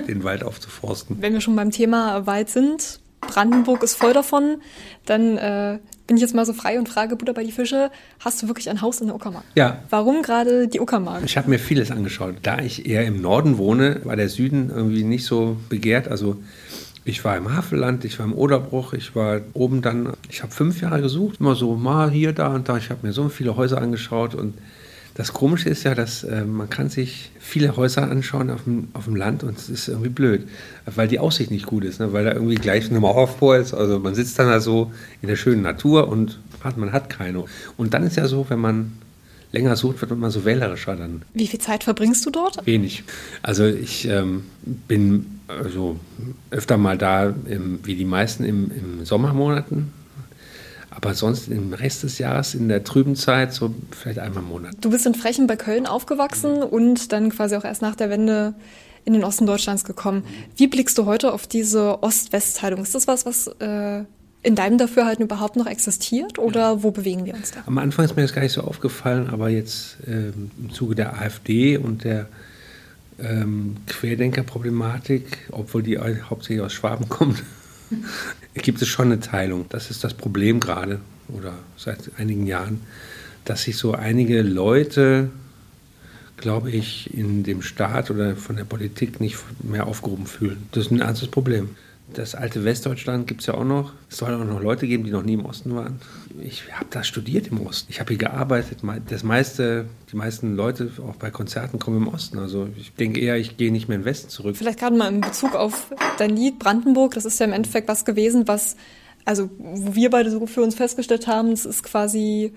den 0.06 0.24
Wald 0.24 0.42
aufzuforsten. 0.44 1.16
Wenn 1.20 1.32
wir 1.32 1.40
schon 1.40 1.56
beim 1.56 1.70
Thema 1.70 2.26
Wald 2.26 2.50
sind, 2.50 3.00
Brandenburg 3.20 3.82
ist 3.82 3.94
voll 3.94 4.12
davon, 4.12 4.58
dann 5.04 5.36
äh, 5.36 5.78
bin 6.06 6.16
ich 6.16 6.22
jetzt 6.22 6.34
mal 6.34 6.46
so 6.46 6.52
frei 6.52 6.78
und 6.78 6.88
frage 6.88 7.16
Butter 7.16 7.32
bei 7.32 7.42
die 7.42 7.52
Fische, 7.52 7.90
hast 8.20 8.42
du 8.42 8.46
wirklich 8.46 8.70
ein 8.70 8.80
Haus 8.80 9.00
in 9.00 9.08
der 9.08 9.16
Uckermark? 9.16 9.44
Ja. 9.54 9.82
Warum 9.90 10.22
gerade 10.22 10.68
die 10.68 10.80
Uckermark? 10.80 11.22
Ich 11.24 11.36
habe 11.36 11.50
mir 11.50 11.58
vieles 11.58 11.90
angeschaut. 11.90 12.36
Da 12.42 12.60
ich 12.60 12.86
eher 12.86 13.04
im 13.04 13.20
Norden 13.20 13.58
wohne, 13.58 14.00
war 14.04 14.16
der 14.16 14.28
Süden 14.28 14.70
irgendwie 14.70 15.02
nicht 15.02 15.24
so 15.24 15.56
begehrt. 15.68 16.08
Also 16.08 16.36
ich 17.06 17.24
war 17.24 17.36
im 17.36 17.56
Havelland, 17.56 18.04
ich 18.04 18.18
war 18.18 18.26
im 18.26 18.34
Oderbruch, 18.34 18.92
ich 18.92 19.14
war 19.14 19.40
oben 19.54 19.80
dann, 19.80 20.12
ich 20.28 20.42
habe 20.42 20.52
fünf 20.52 20.80
Jahre 20.80 21.00
gesucht, 21.00 21.36
immer 21.38 21.54
so 21.54 21.76
mal 21.76 22.10
hier, 22.10 22.32
da 22.32 22.48
und 22.48 22.68
da. 22.68 22.76
Ich 22.76 22.90
habe 22.90 23.06
mir 23.06 23.12
so 23.12 23.28
viele 23.28 23.56
Häuser 23.56 23.80
angeschaut 23.80 24.34
und 24.34 24.54
das 25.14 25.32
Komische 25.32 25.70
ist 25.70 25.84
ja, 25.84 25.94
dass 25.94 26.24
äh, 26.24 26.44
man 26.44 26.68
kann 26.68 26.90
sich 26.90 27.30
viele 27.38 27.76
Häuser 27.76 28.10
anschauen 28.10 28.50
auf 28.50 28.64
dem, 28.64 28.88
auf 28.92 29.04
dem 29.04 29.14
Land 29.14 29.44
und 29.44 29.56
es 29.56 29.68
ist 29.68 29.88
irgendwie 29.88 30.10
blöd, 30.10 30.48
weil 30.84 31.06
die 31.06 31.20
Aussicht 31.20 31.52
nicht 31.52 31.64
gut 31.64 31.84
ist, 31.84 32.00
ne? 32.00 32.12
weil 32.12 32.24
da 32.24 32.32
irgendwie 32.32 32.56
gleich 32.56 32.90
eine 32.90 32.98
Mauer 32.98 33.28
vor 33.28 33.56
ist. 33.56 33.72
Also 33.72 34.00
man 34.00 34.16
sitzt 34.16 34.38
dann 34.40 34.48
da 34.48 34.60
so 34.60 34.92
in 35.22 35.28
der 35.28 35.36
schönen 35.36 35.62
Natur 35.62 36.08
und 36.08 36.40
hat, 36.62 36.76
man 36.76 36.92
hat 36.92 37.08
keine. 37.08 37.44
Und 37.76 37.94
dann 37.94 38.02
ist 38.02 38.16
ja 38.16 38.26
so, 38.26 38.46
wenn 38.50 38.58
man 38.58 38.92
länger 39.52 39.76
sucht, 39.76 40.02
wird 40.02 40.18
man 40.18 40.32
so 40.32 40.44
wählerischer 40.44 40.96
dann. 40.96 41.22
Wie 41.32 41.46
viel 41.46 41.60
Zeit 41.60 41.84
verbringst 41.84 42.26
du 42.26 42.30
dort? 42.30 42.66
Wenig. 42.66 43.04
Also 43.42 43.64
ich 43.64 44.08
ähm, 44.08 44.44
bin 44.88 45.35
also 45.48 45.98
öfter 46.50 46.76
mal 46.76 46.98
da, 46.98 47.34
im, 47.46 47.80
wie 47.84 47.94
die 47.94 48.04
meisten 48.04 48.44
im, 48.44 48.70
im 48.70 49.04
Sommermonaten. 49.04 49.92
Aber 50.90 51.14
sonst 51.14 51.48
im 51.48 51.74
Rest 51.74 52.04
des 52.04 52.18
Jahres 52.18 52.54
in 52.54 52.68
der 52.68 52.82
trüben 52.82 53.16
Zeit 53.16 53.52
so 53.52 53.74
vielleicht 53.90 54.18
einmal 54.18 54.42
im 54.42 54.48
Monat. 54.48 54.76
Du 54.80 54.90
bist 54.90 55.04
in 55.04 55.14
Frechen 55.14 55.46
bei 55.46 55.56
Köln 55.56 55.86
aufgewachsen 55.86 56.62
und 56.62 57.12
dann 57.12 57.28
quasi 57.30 57.54
auch 57.56 57.64
erst 57.64 57.82
nach 57.82 57.96
der 57.96 58.08
Wende 58.08 58.54
in 59.04 59.12
den 59.12 59.22
Osten 59.22 59.46
Deutschlands 59.46 59.84
gekommen. 59.84 60.24
Wie 60.56 60.66
blickst 60.66 60.96
du 60.96 61.04
heute 61.04 61.32
auf 61.32 61.46
diese 61.46 62.02
Ost-West-Teilung? 62.02 62.82
Ist 62.82 62.94
das 62.94 63.06
was, 63.06 63.26
was 63.26 63.46
äh, 63.60 64.04
in 64.42 64.54
deinem 64.54 64.78
Dafürhalten 64.78 65.24
überhaupt 65.24 65.56
noch 65.56 65.66
existiert 65.66 66.38
oder 66.38 66.60
ja. 66.60 66.82
wo 66.82 66.92
bewegen 66.92 67.26
wir 67.26 67.34
uns 67.34 67.50
da? 67.50 67.60
Am 67.66 67.78
Anfang 67.78 68.04
ist 68.04 68.16
mir 68.16 68.22
das 68.22 68.32
gar 68.32 68.42
nicht 68.42 68.52
so 68.52 68.62
aufgefallen, 68.62 69.28
aber 69.28 69.48
jetzt 69.48 69.98
ähm, 70.06 70.50
im 70.58 70.72
Zuge 70.72 70.94
der 70.94 71.20
AfD 71.20 71.76
und 71.76 72.04
der 72.04 72.26
ähm, 73.22 73.76
Querdenkerproblematik, 73.86 75.38
obwohl 75.50 75.82
die 75.82 75.98
hauptsächlich 75.98 76.60
aus 76.60 76.72
Schwaben 76.72 77.08
kommt, 77.08 77.42
gibt 78.54 78.82
es 78.82 78.88
schon 78.88 79.06
eine 79.06 79.20
Teilung. 79.20 79.66
Das 79.68 79.90
ist 79.90 80.04
das 80.04 80.14
Problem 80.14 80.60
gerade 80.60 81.00
oder 81.28 81.54
seit 81.76 82.10
einigen 82.18 82.46
Jahren, 82.46 82.80
dass 83.44 83.62
sich 83.62 83.76
so 83.76 83.92
einige 83.92 84.42
Leute, 84.42 85.30
glaube 86.36 86.70
ich, 86.70 87.14
in 87.14 87.42
dem 87.42 87.62
Staat 87.62 88.10
oder 88.10 88.36
von 88.36 88.56
der 88.56 88.64
Politik 88.64 89.20
nicht 89.20 89.38
mehr 89.62 89.86
aufgehoben 89.86 90.26
fühlen. 90.26 90.66
Das 90.72 90.86
ist 90.86 90.92
ein 90.92 91.00
ernstes 91.00 91.28
Problem. 91.28 91.70
Das 92.16 92.34
alte 92.34 92.64
Westdeutschland 92.64 93.26
gibt 93.26 93.42
es 93.42 93.46
ja 93.46 93.52
auch 93.52 93.64
noch. 93.64 93.92
Es 94.08 94.16
soll 94.16 94.32
auch 94.32 94.42
noch 94.42 94.62
Leute 94.62 94.86
geben, 94.86 95.04
die 95.04 95.10
noch 95.10 95.22
nie 95.22 95.34
im 95.34 95.44
Osten 95.44 95.76
waren. 95.76 96.00
Ich 96.42 96.62
habe 96.72 96.86
da 96.88 97.04
studiert 97.04 97.48
im 97.48 97.60
Osten. 97.60 97.88
Ich 97.90 98.00
habe 98.00 98.08
hier 98.08 98.16
gearbeitet. 98.16 98.78
Das 99.10 99.22
meiste, 99.22 99.84
die 100.10 100.16
meisten 100.16 100.56
Leute 100.56 100.90
auch 101.06 101.16
bei 101.16 101.30
Konzerten 101.30 101.78
kommen 101.78 101.98
im 101.98 102.08
Osten. 102.08 102.38
Also 102.38 102.68
ich 102.78 102.94
denke 102.94 103.20
eher, 103.20 103.36
ich 103.36 103.58
gehe 103.58 103.70
nicht 103.70 103.88
mehr 103.88 103.96
in 103.96 104.00
den 104.00 104.06
Westen 104.06 104.30
zurück. 104.30 104.56
Vielleicht 104.56 104.78
gerade 104.78 104.96
mal 104.96 105.12
in 105.12 105.20
Bezug 105.20 105.54
auf 105.54 105.92
dein 106.16 106.30
Lied 106.30 106.58
Brandenburg. 106.58 107.12
Das 107.12 107.26
ist 107.26 107.38
ja 107.38 107.44
im 107.44 107.52
Endeffekt 107.52 107.86
was 107.86 108.06
gewesen, 108.06 108.48
was, 108.48 108.76
also 109.26 109.50
wo 109.58 109.94
wir 109.94 110.08
beide 110.08 110.30
so 110.30 110.46
für 110.46 110.62
uns 110.62 110.74
festgestellt 110.74 111.26
haben, 111.26 111.52
es 111.52 111.66
ist 111.66 111.82
quasi 111.82 112.54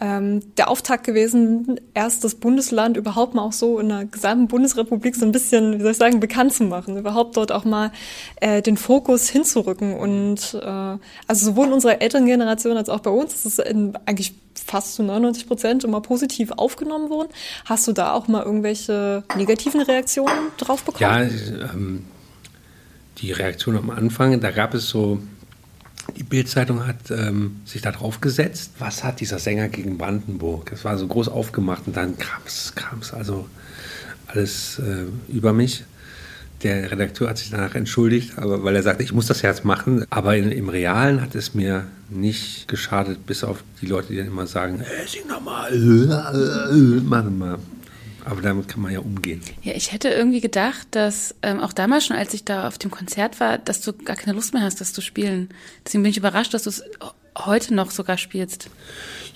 ähm, 0.00 0.42
der 0.56 0.68
Auftakt 0.68 1.04
gewesen, 1.04 1.80
erst 1.94 2.24
das 2.24 2.34
Bundesland 2.34 2.96
überhaupt 2.96 3.34
mal 3.34 3.42
auch 3.42 3.52
so 3.52 3.78
in 3.78 3.88
der 3.88 4.04
gesamten 4.04 4.48
Bundesrepublik 4.48 5.16
so 5.16 5.24
ein 5.24 5.32
bisschen, 5.32 5.78
wie 5.78 5.82
soll 5.82 5.92
ich 5.92 5.96
sagen, 5.96 6.20
bekannt 6.20 6.52
zu 6.52 6.64
machen, 6.64 6.96
überhaupt 6.96 7.36
dort 7.36 7.52
auch 7.52 7.64
mal 7.64 7.92
äh, 8.40 8.62
den 8.62 8.76
Fokus 8.76 9.28
hinzurücken. 9.28 9.94
Und 9.94 10.54
äh, 10.54 10.98
also 11.26 11.46
sowohl 11.46 11.66
in 11.66 11.72
unserer 11.72 12.00
Elterngeneration 12.02 12.76
als 12.76 12.88
auch 12.88 13.00
bei 13.00 13.10
uns 13.10 13.34
ist 13.34 13.46
es 13.46 13.58
in, 13.58 13.96
eigentlich 14.06 14.34
fast 14.54 14.94
zu 14.94 15.02
99 15.02 15.46
Prozent 15.46 15.84
immer 15.84 16.00
positiv 16.00 16.52
aufgenommen 16.56 17.10
worden. 17.10 17.28
Hast 17.64 17.86
du 17.88 17.92
da 17.92 18.12
auch 18.12 18.28
mal 18.28 18.42
irgendwelche 18.42 19.24
negativen 19.36 19.80
Reaktionen 19.80 20.50
drauf 20.58 20.82
bekommen? 20.82 21.00
Ja, 21.00 21.20
ähm, 21.20 22.04
die 23.18 23.32
Reaktion 23.32 23.76
am 23.76 23.90
Anfang, 23.90 24.40
da 24.40 24.50
gab 24.50 24.74
es 24.74 24.88
so 24.88 25.18
die 26.16 26.22
Bildzeitung 26.22 26.86
hat 26.86 27.10
ähm, 27.10 27.56
sich 27.64 27.82
da 27.82 27.92
drauf 27.92 28.20
gesetzt, 28.20 28.72
was 28.78 29.04
hat 29.04 29.20
dieser 29.20 29.38
Sänger 29.38 29.68
gegen 29.68 29.98
Brandenburg? 29.98 30.70
Das 30.70 30.84
war 30.84 30.96
so 30.98 31.06
groß 31.06 31.28
aufgemacht 31.28 31.82
und 31.86 31.96
dann 31.96 32.16
kam 32.18 32.42
es 33.00 33.12
also 33.12 33.48
alles 34.26 34.78
äh, 34.78 35.06
über 35.32 35.52
mich. 35.52 35.84
Der 36.62 36.90
Redakteur 36.90 37.28
hat 37.28 37.38
sich 37.38 37.50
danach 37.50 37.74
entschuldigt, 37.74 38.38
aber, 38.38 38.64
weil 38.64 38.74
er 38.74 38.82
sagte, 38.82 39.02
ich 39.02 39.12
muss 39.12 39.26
das 39.26 39.42
jetzt 39.42 39.64
machen. 39.64 40.06
Aber 40.08 40.36
in, 40.36 40.50
im 40.50 40.70
Realen 40.70 41.20
hat 41.20 41.34
es 41.34 41.54
mir 41.54 41.86
nicht 42.08 42.66
geschadet, 42.66 43.26
bis 43.26 43.44
auf 43.44 43.62
die 43.82 43.86
Leute, 43.86 44.08
die 44.08 44.16
dann 44.16 44.26
immer 44.26 44.46
sagen, 44.46 44.80
hey, 44.80 45.06
sing 45.06 45.22
doch 45.28 45.40
mal, 45.42 45.70
mach 47.04 47.24
mal. 47.24 47.58
Aber 48.26 48.42
damit 48.42 48.66
kann 48.66 48.82
man 48.82 48.92
ja 48.92 48.98
umgehen. 48.98 49.40
Ja, 49.62 49.74
ich 49.74 49.92
hätte 49.92 50.08
irgendwie 50.08 50.40
gedacht, 50.40 50.88
dass 50.90 51.34
ähm, 51.42 51.60
auch 51.60 51.72
damals 51.72 52.06
schon, 52.06 52.16
als 52.16 52.34
ich 52.34 52.44
da 52.44 52.66
auf 52.66 52.76
dem 52.76 52.90
Konzert 52.90 53.38
war, 53.38 53.56
dass 53.56 53.80
du 53.80 53.92
gar 53.92 54.16
keine 54.16 54.34
Lust 54.34 54.52
mehr 54.52 54.62
hast, 54.62 54.80
das 54.80 54.92
zu 54.92 55.00
spielen. 55.00 55.48
Deswegen 55.84 56.02
bin 56.02 56.10
ich 56.10 56.18
überrascht, 56.18 56.52
dass 56.52 56.64
du 56.64 56.70
es 56.70 56.82
heute 57.38 57.72
noch 57.72 57.92
sogar 57.92 58.18
spielst. 58.18 58.68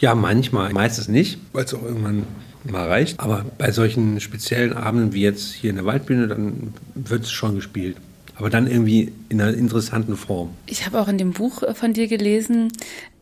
Ja, 0.01 0.17
manchmal. 0.17 0.73
Meistens 0.73 1.07
nicht, 1.07 1.39
weil 1.53 1.65
es 1.67 1.73
auch 1.73 1.85
irgendwann 1.85 2.27
mal 2.65 2.89
reicht. 2.89 3.21
Aber 3.21 3.47
bei 3.59 3.71
solchen 3.71 4.19
speziellen 4.21 4.73
Abenden 4.73 5.13
wie 5.13 5.23
jetzt 5.23 5.53
hier 5.53 5.71
in 5.71 5.77
der 5.77 5.85
Waldbühne, 5.87 6.27
dann 6.27 6.75
wird 6.97 7.23
es 7.23 7.31
schon 7.31 7.55
gespielt. 7.55 7.97
Aber 8.35 8.51
dann 8.51 8.67
irgendwie 8.67 9.13
in 9.29 9.41
einer 9.41 9.55
interessanten 9.55 10.17
Form. 10.17 10.51
Ich 10.67 10.85
habe 10.85 11.01
auch 11.01 11.07
in 11.07 11.19
dem 11.19 11.33
Buch 11.33 11.63
äh, 11.63 11.75
von 11.75 11.93
dir 11.93 12.09
gelesen, 12.09 12.73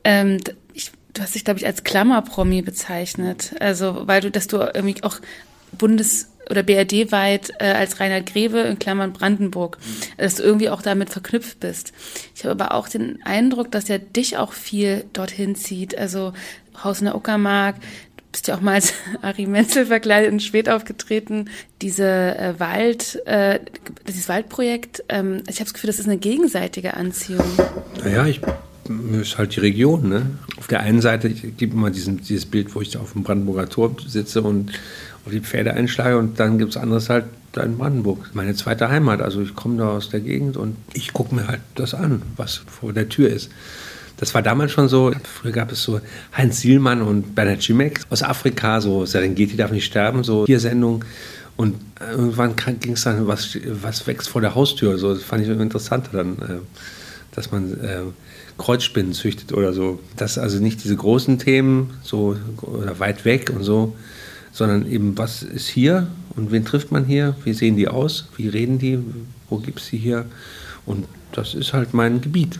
ähm, 0.04 0.38
ich, 0.72 0.92
du 1.12 1.20
hast 1.20 1.34
dich, 1.34 1.44
glaube 1.44 1.60
ich, 1.60 1.66
als 1.66 1.84
Klammerpromi 1.84 2.62
bezeichnet. 2.62 3.54
Also, 3.60 4.06
weil 4.06 4.22
du, 4.22 4.30
dass 4.30 4.46
du 4.46 4.58
irgendwie 4.58 5.02
auch 5.02 5.20
Bundes 5.72 6.28
oder 6.50 6.62
BRD-weit 6.62 7.52
äh, 7.58 7.72
als 7.72 8.00
Rainer 8.00 8.22
Greve 8.22 8.60
in 8.60 8.78
Klammern 8.78 9.12
Brandenburg, 9.12 9.78
dass 10.16 10.36
du 10.36 10.42
irgendwie 10.42 10.70
auch 10.70 10.82
damit 10.82 11.10
verknüpft 11.10 11.60
bist. 11.60 11.92
Ich 12.34 12.44
habe 12.44 12.52
aber 12.52 12.74
auch 12.74 12.88
den 12.88 13.20
Eindruck, 13.24 13.70
dass 13.70 13.88
ja 13.88 13.98
dich 13.98 14.36
auch 14.38 14.52
viel 14.52 15.04
dorthin 15.12 15.54
zieht. 15.54 15.96
Also 15.96 16.32
Haus 16.82 17.00
in 17.00 17.06
der 17.06 17.16
Uckermark, 17.16 17.76
du 17.76 18.22
bist 18.32 18.48
ja 18.48 18.56
auch 18.56 18.60
mal 18.60 18.74
als 18.74 18.94
Ari 19.22 19.46
Menzel 19.46 19.86
verkleidet 19.86 20.32
in 20.32 20.40
Schwed 20.40 20.68
aufgetreten. 20.68 21.50
Diese 21.82 22.06
äh, 22.06 22.54
Wald, 22.58 23.20
äh, 23.26 23.60
dieses 24.06 24.28
Waldprojekt, 24.28 25.04
ähm, 25.08 25.42
ich 25.48 25.56
habe 25.56 25.64
das 25.64 25.74
Gefühl, 25.74 25.88
das 25.88 25.98
ist 25.98 26.06
eine 26.06 26.18
gegenseitige 26.18 26.94
Anziehung. 26.94 27.44
Naja, 28.02 28.26
ich 28.26 28.40
ist 29.20 29.38
halt 29.38 29.54
die 29.56 29.60
Region. 29.60 30.08
Ne? 30.08 30.26
Auf 30.56 30.66
der 30.66 30.80
einen 30.80 31.00
Seite 31.00 31.30
gibt 31.30 31.74
immer 31.74 31.90
diesen, 31.90 32.22
dieses 32.22 32.46
Bild, 32.46 32.74
wo 32.74 32.80
ich 32.80 32.96
auf 32.96 33.12
dem 33.12 33.22
Brandenburger 33.22 33.68
Tor 33.68 33.94
sitze 34.06 34.42
und 34.42 34.72
auf 35.28 35.32
die 35.32 35.40
Pferde 35.40 35.74
einschlage 35.74 36.16
und 36.16 36.40
dann 36.40 36.58
gibt 36.58 36.70
es 36.70 36.76
anderes 36.78 37.10
halt 37.10 37.26
in 37.62 37.76
Brandenburg. 37.76 38.30
Meine 38.34 38.54
zweite 38.54 38.88
Heimat. 38.88 39.20
Also 39.20 39.42
ich 39.42 39.54
komme 39.54 39.78
da 39.78 39.88
aus 39.88 40.10
der 40.10 40.20
Gegend 40.20 40.56
und 40.56 40.76
ich 40.94 41.12
gucke 41.12 41.34
mir 41.34 41.46
halt 41.48 41.60
das 41.74 41.92
an, 41.92 42.22
was 42.36 42.62
vor 42.66 42.92
der 42.92 43.08
Tür 43.08 43.28
ist. 43.28 43.50
Das 44.16 44.34
war 44.34 44.42
damals 44.42 44.72
schon 44.72 44.88
so. 44.88 45.12
Früher 45.24 45.52
gab 45.52 45.70
es 45.70 45.82
so 45.82 46.00
Heinz 46.36 46.60
Sielmann 46.60 47.02
und 47.02 47.34
Bernhard 47.34 47.62
Schimek 47.62 48.00
aus 48.10 48.22
Afrika, 48.22 48.80
so 48.80 49.04
Serengeti 49.06 49.56
darf 49.56 49.70
nicht 49.70 49.84
sterben, 49.84 50.24
so 50.24 50.46
Sendungen. 50.46 51.04
Und 51.56 51.76
irgendwann 52.00 52.54
ging 52.80 52.92
es 52.92 53.02
dann, 53.02 53.26
was, 53.26 53.58
was 53.66 54.06
wächst 54.06 54.28
vor 54.28 54.40
der 54.40 54.54
Haustür. 54.54 54.96
So, 54.96 55.12
das 55.12 55.24
fand 55.24 55.42
ich 55.42 55.48
interessanter 55.48 56.10
dann, 56.12 56.36
äh, 56.38 56.60
dass 57.34 57.50
man 57.50 57.72
äh, 57.80 58.02
Kreuzspinnen 58.58 59.12
züchtet 59.12 59.52
oder 59.52 59.72
so. 59.72 59.98
Das 60.16 60.38
also 60.38 60.58
nicht 60.58 60.84
diese 60.84 60.96
großen 60.96 61.38
Themen, 61.38 61.90
so 62.02 62.36
oder 62.62 62.98
weit 63.00 63.24
weg 63.24 63.52
und 63.54 63.64
so, 63.64 63.96
sondern 64.52 64.90
eben, 64.90 65.16
was 65.18 65.42
ist 65.42 65.68
hier 65.68 66.08
und 66.36 66.50
wen 66.50 66.64
trifft 66.64 66.92
man 66.92 67.04
hier, 67.04 67.36
wie 67.44 67.52
sehen 67.52 67.76
die 67.76 67.88
aus, 67.88 68.28
wie 68.36 68.48
reden 68.48 68.78
die, 68.78 68.98
wo 69.48 69.58
gibt 69.58 69.80
es 69.80 69.86
sie 69.86 69.98
hier. 69.98 70.26
Und 70.86 71.06
das 71.32 71.54
ist 71.54 71.72
halt 71.72 71.94
mein 71.94 72.20
Gebiet. 72.20 72.58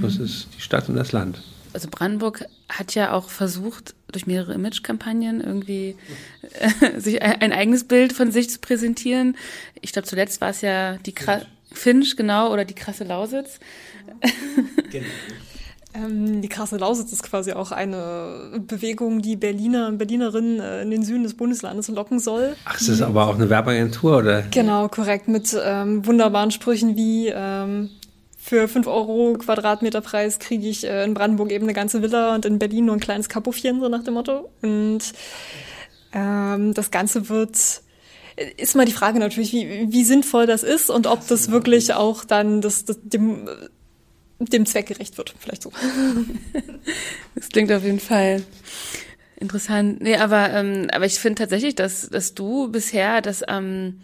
Das 0.00 0.18
mhm. 0.18 0.24
ist 0.24 0.48
die 0.56 0.60
Stadt 0.60 0.88
und 0.88 0.96
das 0.96 1.12
Land. 1.12 1.42
Also 1.72 1.88
Brandenburg 1.90 2.44
hat 2.68 2.94
ja 2.94 3.12
auch 3.12 3.28
versucht, 3.28 3.94
durch 4.12 4.26
mehrere 4.26 4.54
Imagekampagnen 4.54 5.40
irgendwie 5.40 5.96
äh, 6.60 7.00
sich 7.00 7.20
ein, 7.20 7.40
ein, 7.40 7.52
eigenes 7.52 7.84
Bild 7.84 8.12
von 8.12 8.30
sich 8.30 8.48
zu 8.48 8.60
präsentieren. 8.60 9.36
Ich 9.80 9.92
glaube, 9.92 10.06
zuletzt 10.06 10.40
war 10.40 10.50
es 10.50 10.60
ja 10.60 10.98
die 10.98 11.12
Kra 11.12 11.42
Finch, 11.72 12.16
genau, 12.16 12.52
oder 12.52 12.64
die 12.64 12.74
krasse 12.74 13.02
Lausitz. 13.02 13.58
Genau. 14.92 15.04
Ähm, 15.94 16.42
die 16.42 16.48
krasse 16.48 16.76
Lausitz 16.76 17.12
ist 17.12 17.22
quasi 17.22 17.52
auch 17.52 17.70
eine 17.70 18.60
Bewegung, 18.66 19.22
die 19.22 19.36
Berliner 19.36 19.86
und 19.86 19.98
Berlinerinnen 19.98 20.58
äh, 20.58 20.82
in 20.82 20.90
den 20.90 21.04
Süden 21.04 21.22
des 21.22 21.34
Bundeslandes 21.34 21.88
locken 21.88 22.18
soll. 22.18 22.56
Ach, 22.64 22.80
ist 22.80 22.88
das 22.88 23.00
aber 23.00 23.28
auch 23.28 23.36
eine 23.36 23.48
Werbeagentur, 23.48 24.18
oder? 24.18 24.42
Genau, 24.50 24.88
korrekt. 24.88 25.28
Mit 25.28 25.56
ähm, 25.62 26.04
wunderbaren 26.04 26.50
Sprüchen 26.50 26.96
wie 26.96 27.28
ähm, 27.28 27.90
für 28.36 28.66
5 28.66 28.88
Euro 28.88 29.34
Quadratmeterpreis 29.38 30.40
kriege 30.40 30.68
ich 30.68 30.84
äh, 30.84 31.04
in 31.04 31.14
Brandenburg 31.14 31.52
eben 31.52 31.64
eine 31.64 31.74
ganze 31.74 32.02
Villa 32.02 32.34
und 32.34 32.44
in 32.44 32.58
Berlin 32.58 32.86
nur 32.86 32.96
ein 32.96 33.00
kleines 33.00 33.28
Kapuffchen, 33.28 33.80
so 33.80 33.88
nach 33.88 34.02
dem 34.02 34.14
Motto. 34.14 34.50
Und 34.62 35.00
ähm, 36.12 36.74
das 36.74 36.90
Ganze 36.90 37.28
wird 37.28 37.82
ist 38.56 38.74
mal 38.74 38.84
die 38.84 38.92
Frage 38.92 39.20
natürlich, 39.20 39.52
wie, 39.52 39.92
wie 39.92 40.02
sinnvoll 40.02 40.46
das 40.46 40.64
ist 40.64 40.90
und 40.90 41.06
ob 41.06 41.26
das 41.28 41.52
wirklich 41.52 41.94
auch 41.94 42.24
dann 42.24 42.60
das, 42.60 42.84
das 42.84 42.98
dem 43.00 43.48
dem 44.38 44.66
Zweck 44.66 44.86
gerecht 44.86 45.16
wird, 45.18 45.34
vielleicht 45.38 45.62
so. 45.62 45.72
Das 47.34 47.48
klingt 47.48 47.72
auf 47.72 47.82
jeden 47.82 48.00
Fall 48.00 48.42
interessant. 49.36 50.00
Nee, 50.00 50.16
aber, 50.16 50.50
ähm, 50.52 50.88
aber 50.92 51.06
ich 51.06 51.18
finde 51.18 51.40
tatsächlich, 51.40 51.74
dass, 51.74 52.08
dass 52.08 52.34
du 52.34 52.70
bisher 52.70 53.20
das 53.20 53.42
am, 53.42 54.00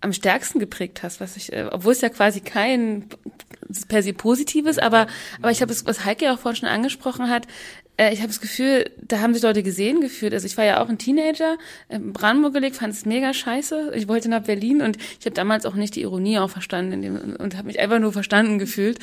am 0.00 0.12
stärksten 0.12 0.58
geprägt 0.58 1.02
hast, 1.02 1.20
was 1.20 1.36
ich, 1.36 1.52
äh, 1.52 1.68
obwohl 1.70 1.92
es 1.92 2.00
ja 2.00 2.08
quasi 2.08 2.40
kein 2.40 3.08
per 3.88 4.02
se 4.02 4.12
positives, 4.12 4.78
aber, 4.78 5.06
aber 5.40 5.50
ich 5.50 5.60
habe 5.60 5.72
es, 5.72 5.86
was 5.86 6.04
Heike 6.04 6.32
auch 6.32 6.38
vorhin 6.38 6.60
schon 6.60 6.68
angesprochen 6.68 7.28
hat, 7.28 7.46
äh, 7.96 8.12
ich 8.12 8.18
habe 8.20 8.28
das 8.28 8.40
Gefühl, 8.40 8.90
da 9.00 9.20
haben 9.20 9.34
sich 9.34 9.42
Leute 9.42 9.62
gesehen 9.62 10.00
gefühlt. 10.00 10.34
Also 10.34 10.46
ich 10.46 10.56
war 10.56 10.64
ja 10.64 10.82
auch 10.82 10.88
ein 10.88 10.98
Teenager, 10.98 11.56
in 11.88 12.12
Brandenburg 12.12 12.54
gelegt, 12.54 12.76
fand 12.76 12.92
es 12.92 13.06
mega 13.06 13.32
scheiße. 13.32 13.92
Ich 13.94 14.08
wollte 14.08 14.28
nach 14.28 14.42
Berlin 14.42 14.82
und 14.82 14.96
ich 14.96 15.26
habe 15.26 15.34
damals 15.34 15.66
auch 15.66 15.74
nicht 15.74 15.96
die 15.96 16.02
Ironie 16.02 16.38
auch 16.38 16.50
verstanden 16.50 17.02
dem, 17.02 17.36
und 17.36 17.56
habe 17.56 17.66
mich 17.66 17.80
einfach 17.80 17.98
nur 17.98 18.12
verstanden 18.12 18.58
gefühlt. 18.58 18.98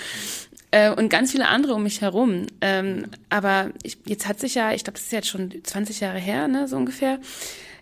Äh, 0.71 0.91
und 0.91 1.09
ganz 1.09 1.31
viele 1.31 1.47
andere 1.47 1.75
um 1.75 1.83
mich 1.83 2.01
herum. 2.01 2.47
Ähm, 2.61 3.05
aber 3.29 3.71
ich, 3.83 3.97
jetzt 4.05 4.27
hat 4.27 4.39
sich 4.39 4.55
ja, 4.55 4.73
ich 4.73 4.83
glaube, 4.83 4.97
das 4.97 5.03
ist 5.03 5.11
jetzt 5.11 5.27
schon 5.27 5.51
20 5.63 5.99
Jahre 5.99 6.19
her, 6.19 6.47
ne, 6.47 6.67
so 6.67 6.77
ungefähr. 6.77 7.19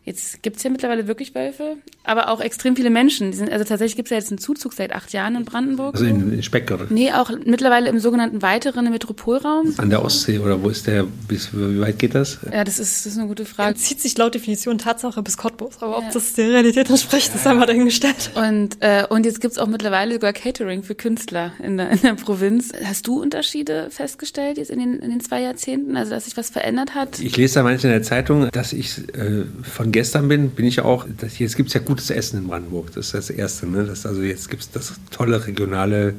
Jetzt 0.03 0.41
gibt's 0.41 0.63
ja 0.63 0.71
mittlerweile 0.71 1.07
wirklich 1.07 1.35
Wölfe, 1.35 1.77
aber 2.03 2.29
auch 2.29 2.41
extrem 2.41 2.75
viele 2.75 2.89
Menschen. 2.89 3.31
Die 3.31 3.37
sind, 3.37 3.51
also 3.51 3.63
tatsächlich 3.63 3.95
gibt's 3.95 4.09
ja 4.09 4.17
jetzt 4.17 4.31
einen 4.31 4.39
Zuzug 4.39 4.73
seit 4.73 4.93
acht 4.93 5.13
Jahren 5.13 5.35
in 5.35 5.45
Brandenburg. 5.45 5.93
Also 5.93 6.05
in, 6.05 6.33
in 6.33 6.41
Speck, 6.41 6.71
oder? 6.71 6.87
Nee, 6.89 7.11
auch 7.11 7.29
mittlerweile 7.45 7.87
im 7.89 7.99
sogenannten 7.99 8.41
weiteren 8.41 8.89
Metropolraum. 8.89 9.75
An 9.77 9.91
der 9.91 10.03
Ostsee 10.03 10.39
oder 10.39 10.63
wo 10.63 10.69
ist 10.69 10.87
der, 10.87 11.05
bis, 11.27 11.53
wie 11.53 11.79
weit 11.79 11.99
geht 11.99 12.15
das? 12.15 12.39
Ja, 12.51 12.63
das 12.63 12.79
ist, 12.79 13.05
das 13.05 13.13
ist 13.13 13.19
eine 13.19 13.27
gute 13.27 13.45
Frage. 13.45 13.73
Er 13.73 13.75
zieht 13.75 14.01
sich 14.01 14.17
laut 14.17 14.33
Definition 14.33 14.79
Tatsache 14.79 15.21
bis 15.21 15.37
Cottbus, 15.37 15.75
aber 15.81 15.91
ja. 15.91 15.97
ob 15.99 16.11
das 16.11 16.33
der 16.33 16.49
Realität 16.49 16.89
entspricht, 16.89 17.35
ist 17.35 17.45
einmal 17.45 17.67
dahingestellt. 17.67 18.31
Und, 18.33 18.77
äh, 18.79 19.05
und 19.07 19.25
jetzt 19.25 19.39
gibt's 19.39 19.59
auch 19.59 19.67
mittlerweile 19.67 20.15
sogar 20.15 20.33
Catering 20.33 20.81
für 20.81 20.95
Künstler 20.95 21.53
in 21.63 21.77
der, 21.77 21.91
in 21.91 22.01
der 22.01 22.15
Provinz. 22.15 22.71
Hast 22.83 23.05
du 23.05 23.21
Unterschiede 23.21 23.89
festgestellt 23.91 24.57
jetzt 24.57 24.71
in 24.71 24.79
den, 24.79 24.99
in 24.99 25.11
den 25.11 25.19
zwei 25.19 25.41
Jahrzehnten, 25.41 25.95
also 25.95 26.09
dass 26.09 26.25
sich 26.25 26.35
was 26.37 26.49
verändert 26.49 26.95
hat? 26.95 27.19
Ich 27.19 27.37
lese 27.37 27.55
da 27.55 27.63
manchmal 27.63 27.93
in 27.93 27.99
der 27.99 28.03
Zeitung, 28.07 28.49
dass 28.51 28.73
ich 28.73 28.97
äh, 29.15 29.45
von 29.61 29.90
gestern 29.91 30.27
bin, 30.27 30.49
bin 30.49 30.65
ich 30.65 30.81
auch, 30.81 31.05
das, 31.17 31.39
jetzt 31.39 31.55
gibt 31.55 31.69
es 31.69 31.73
ja 31.73 31.81
gutes 31.81 32.09
Essen 32.09 32.39
in 32.39 32.47
Brandenburg, 32.47 32.87
das 32.93 33.07
ist 33.07 33.13
das 33.13 33.29
Erste. 33.29 33.67
Ne? 33.67 33.85
Das, 33.85 34.05
also 34.05 34.21
jetzt 34.21 34.49
gibt 34.49 34.63
es 34.63 34.71
das 34.71 34.93
tolle 35.09 35.45
regionale 35.45 36.13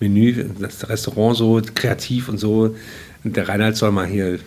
Menü, 0.00 0.44
das 0.58 0.88
Restaurant 0.88 1.36
so 1.36 1.60
kreativ 1.74 2.28
und 2.28 2.38
so. 2.38 2.76
Der 3.24 3.48
Reinhard 3.48 3.76
soll 3.76 3.92
mal 3.92 4.06
hier, 4.06 4.38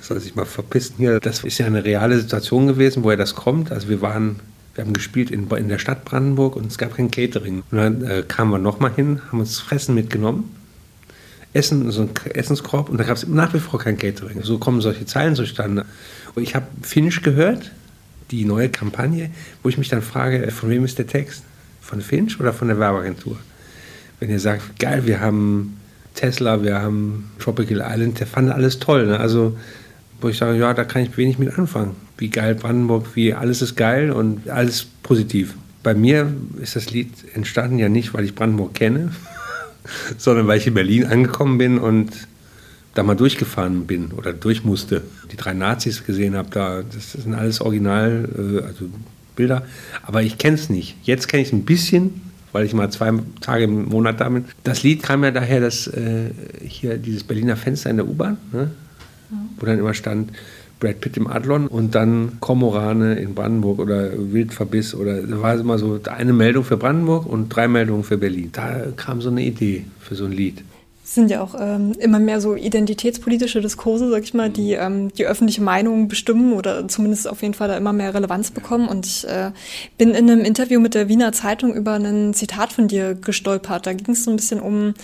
soll 0.00 0.20
sich 0.20 0.34
mal 0.34 0.44
verpissen 0.44 0.96
hier. 0.98 1.20
Das 1.20 1.42
ist 1.42 1.58
ja 1.58 1.66
eine 1.66 1.84
reale 1.84 2.18
Situation 2.18 2.66
gewesen, 2.66 3.02
woher 3.02 3.16
das 3.16 3.34
kommt. 3.34 3.72
Also 3.72 3.88
wir 3.88 4.02
waren, 4.02 4.40
wir 4.74 4.84
haben 4.84 4.92
gespielt 4.92 5.30
in, 5.30 5.48
in 5.48 5.68
der 5.68 5.78
Stadt 5.78 6.04
Brandenburg 6.04 6.56
und 6.56 6.66
es 6.66 6.76
gab 6.76 6.96
kein 6.96 7.10
Catering. 7.10 7.62
Und 7.70 7.78
dann 7.78 8.02
äh, 8.02 8.22
kamen 8.26 8.50
wir 8.50 8.58
nochmal 8.58 8.92
hin, 8.94 9.22
haben 9.30 9.40
uns 9.40 9.58
Fressen 9.58 9.94
mitgenommen. 9.94 10.54
Essen, 11.54 11.90
so 11.92 12.02
ein 12.02 12.10
Essenskorb 12.34 12.90
und 12.90 12.98
da 12.98 13.04
gab 13.04 13.16
es 13.16 13.26
nach 13.26 13.54
wie 13.54 13.60
vor 13.60 13.78
kein 13.78 13.96
Catering. 13.96 14.42
So 14.42 14.58
kommen 14.58 14.80
solche 14.80 15.06
Zeilen 15.06 15.36
zustande. 15.36 15.86
Ich 16.36 16.54
habe 16.54 16.66
Finnisch 16.82 17.22
gehört, 17.22 17.70
die 18.30 18.44
neue 18.44 18.68
Kampagne, 18.68 19.30
wo 19.62 19.68
ich 19.68 19.78
mich 19.78 19.88
dann 19.88 20.02
frage, 20.02 20.50
von 20.50 20.68
wem 20.68 20.84
ist 20.84 20.98
der 20.98 21.06
Text? 21.06 21.44
Von 21.80 22.00
Finch 22.00 22.40
oder 22.40 22.52
von 22.52 22.68
der 22.68 22.78
Werbeagentur? 22.78 23.38
Wenn 24.18 24.30
ihr 24.30 24.40
sagt, 24.40 24.78
geil, 24.80 25.06
wir 25.06 25.20
haben 25.20 25.78
Tesla, 26.14 26.62
wir 26.62 26.80
haben 26.80 27.30
Tropical 27.38 27.84
Island, 27.86 28.18
der 28.20 28.26
fand 28.26 28.50
alles 28.50 28.78
toll. 28.78 29.06
Ne? 29.06 29.20
Also, 29.20 29.56
wo 30.20 30.28
ich 30.28 30.38
sage, 30.38 30.58
ja, 30.58 30.74
da 30.74 30.84
kann 30.84 31.02
ich 31.02 31.16
wenig 31.16 31.38
mit 31.38 31.56
anfangen. 31.58 31.94
Wie 32.18 32.30
geil 32.30 32.54
Brandenburg, 32.54 33.14
wie 33.14 33.34
alles 33.34 33.62
ist 33.62 33.76
geil 33.76 34.10
und 34.10 34.48
alles 34.48 34.86
positiv. 35.02 35.54
Bei 35.82 35.94
mir 35.94 36.32
ist 36.62 36.76
das 36.76 36.90
Lied 36.90 37.10
entstanden 37.34 37.78
ja 37.78 37.88
nicht, 37.88 38.14
weil 38.14 38.24
ich 38.24 38.34
Brandenburg 38.34 38.74
kenne, 38.74 39.12
sondern 40.18 40.46
weil 40.46 40.58
ich 40.58 40.66
in 40.66 40.74
Berlin 40.74 41.06
angekommen 41.06 41.58
bin 41.58 41.78
und 41.78 42.10
da 42.94 43.02
mal 43.02 43.16
durchgefahren 43.16 43.86
bin 43.86 44.12
oder 44.12 44.32
durch 44.32 44.64
musste, 44.64 45.02
die 45.32 45.36
drei 45.36 45.52
Nazis 45.52 46.04
gesehen 46.04 46.36
habe, 46.36 46.48
da, 46.50 46.82
das 46.82 47.12
sind 47.12 47.34
alles 47.34 47.60
Original, 47.60 48.28
äh, 48.36 48.64
also 48.64 48.86
Bilder, 49.36 49.66
aber 50.02 50.22
ich 50.22 50.38
kenne 50.38 50.54
es 50.54 50.70
nicht. 50.70 50.96
Jetzt 51.02 51.26
kenne 51.26 51.42
ich 51.42 51.48
es 51.48 51.52
ein 51.52 51.64
bisschen, 51.64 52.20
weil 52.52 52.64
ich 52.64 52.72
mal 52.72 52.90
zwei 52.90 53.12
Tage 53.40 53.64
im 53.64 53.88
Monat 53.88 54.20
da 54.20 54.28
bin. 54.28 54.44
Das 54.62 54.84
Lied 54.84 55.02
kam 55.02 55.24
ja 55.24 55.32
daher, 55.32 55.60
dass 55.60 55.88
äh, 55.88 56.30
hier 56.62 56.98
dieses 56.98 57.24
Berliner 57.24 57.56
Fenster 57.56 57.90
in 57.90 57.96
der 57.96 58.06
U-Bahn, 58.06 58.36
ne, 58.52 58.70
ja. 59.30 59.36
wo 59.58 59.66
dann 59.66 59.80
immer 59.80 59.94
stand, 59.94 60.30
Brad 60.84 61.00
Pitt 61.00 61.16
im 61.16 61.26
Adlon 61.26 61.66
und 61.66 61.94
dann 61.94 62.36
Kormorane 62.40 63.14
in 63.14 63.34
Brandenburg 63.34 63.78
oder 63.78 64.10
Wildverbiss 64.14 64.94
oder 64.94 65.18
war 65.40 65.54
immer 65.54 65.78
so 65.78 65.98
eine 66.04 66.34
Meldung 66.34 66.62
für 66.62 66.76
Brandenburg 66.76 67.24
und 67.24 67.48
drei 67.48 67.68
Meldungen 67.68 68.04
für 68.04 68.18
Berlin. 68.18 68.50
Da 68.52 68.88
kam 68.94 69.22
so 69.22 69.30
eine 69.30 69.42
Idee 69.42 69.86
für 69.98 70.14
so 70.14 70.26
ein 70.26 70.32
Lied 70.32 70.62
sind 71.06 71.30
ja 71.30 71.42
auch 71.42 71.54
ähm, 71.60 71.92
immer 71.98 72.18
mehr 72.18 72.40
so 72.40 72.54
identitätspolitische 72.54 73.60
Diskurse, 73.60 74.08
sag 74.08 74.22
ich 74.22 74.32
mal, 74.32 74.48
die 74.48 74.72
ähm, 74.72 75.12
die 75.12 75.26
öffentliche 75.26 75.60
Meinung 75.60 76.08
bestimmen 76.08 76.54
oder 76.54 76.88
zumindest 76.88 77.28
auf 77.28 77.42
jeden 77.42 77.52
Fall 77.52 77.68
da 77.68 77.76
immer 77.76 77.92
mehr 77.92 78.14
Relevanz 78.14 78.50
bekommen. 78.50 78.88
Und 78.88 79.04
ich 79.04 79.28
äh, 79.28 79.50
bin 79.98 80.10
in 80.14 80.30
einem 80.30 80.46
Interview 80.46 80.80
mit 80.80 80.94
der 80.94 81.08
Wiener 81.08 81.32
Zeitung 81.32 81.74
über 81.74 81.92
ein 81.92 82.32
Zitat 82.32 82.72
von 82.72 82.88
dir 82.88 83.14
gestolpert. 83.14 83.86
Da 83.86 83.92
ging 83.92 84.14
es 84.14 84.24
so 84.24 84.30
ein 84.30 84.36
bisschen 84.36 84.60
um, 84.60 84.94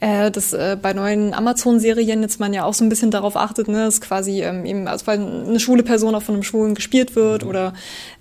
äh, 0.00 0.30
dass 0.30 0.54
äh, 0.54 0.78
bei 0.80 0.94
neuen 0.94 1.34
Amazon-Serien 1.34 2.22
jetzt 2.22 2.40
man 2.40 2.54
ja 2.54 2.64
auch 2.64 2.74
so 2.74 2.82
ein 2.82 2.88
bisschen 2.88 3.10
darauf 3.10 3.36
achtet, 3.36 3.68
ne, 3.68 3.84
dass 3.84 4.00
quasi 4.00 4.42
ähm, 4.42 4.64
eben, 4.64 4.88
also 4.88 5.06
weil 5.06 5.20
eine 5.20 5.60
schwule 5.60 5.82
Person 5.82 6.14
auch 6.14 6.22
von 6.22 6.34
einem 6.34 6.44
Schwulen 6.44 6.74
gespielt 6.74 7.14
wird 7.14 7.42
mhm. 7.42 7.50
oder 7.50 7.74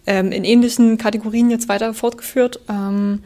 ähm, 0.05 0.33
in 0.33 0.43
ähnlichen 0.43 0.97
Kategorien 0.97 1.49
jetzt 1.49 1.69
weiter 1.69 1.93
fortgeführt. 1.93 2.59
Ähm, 2.67 3.23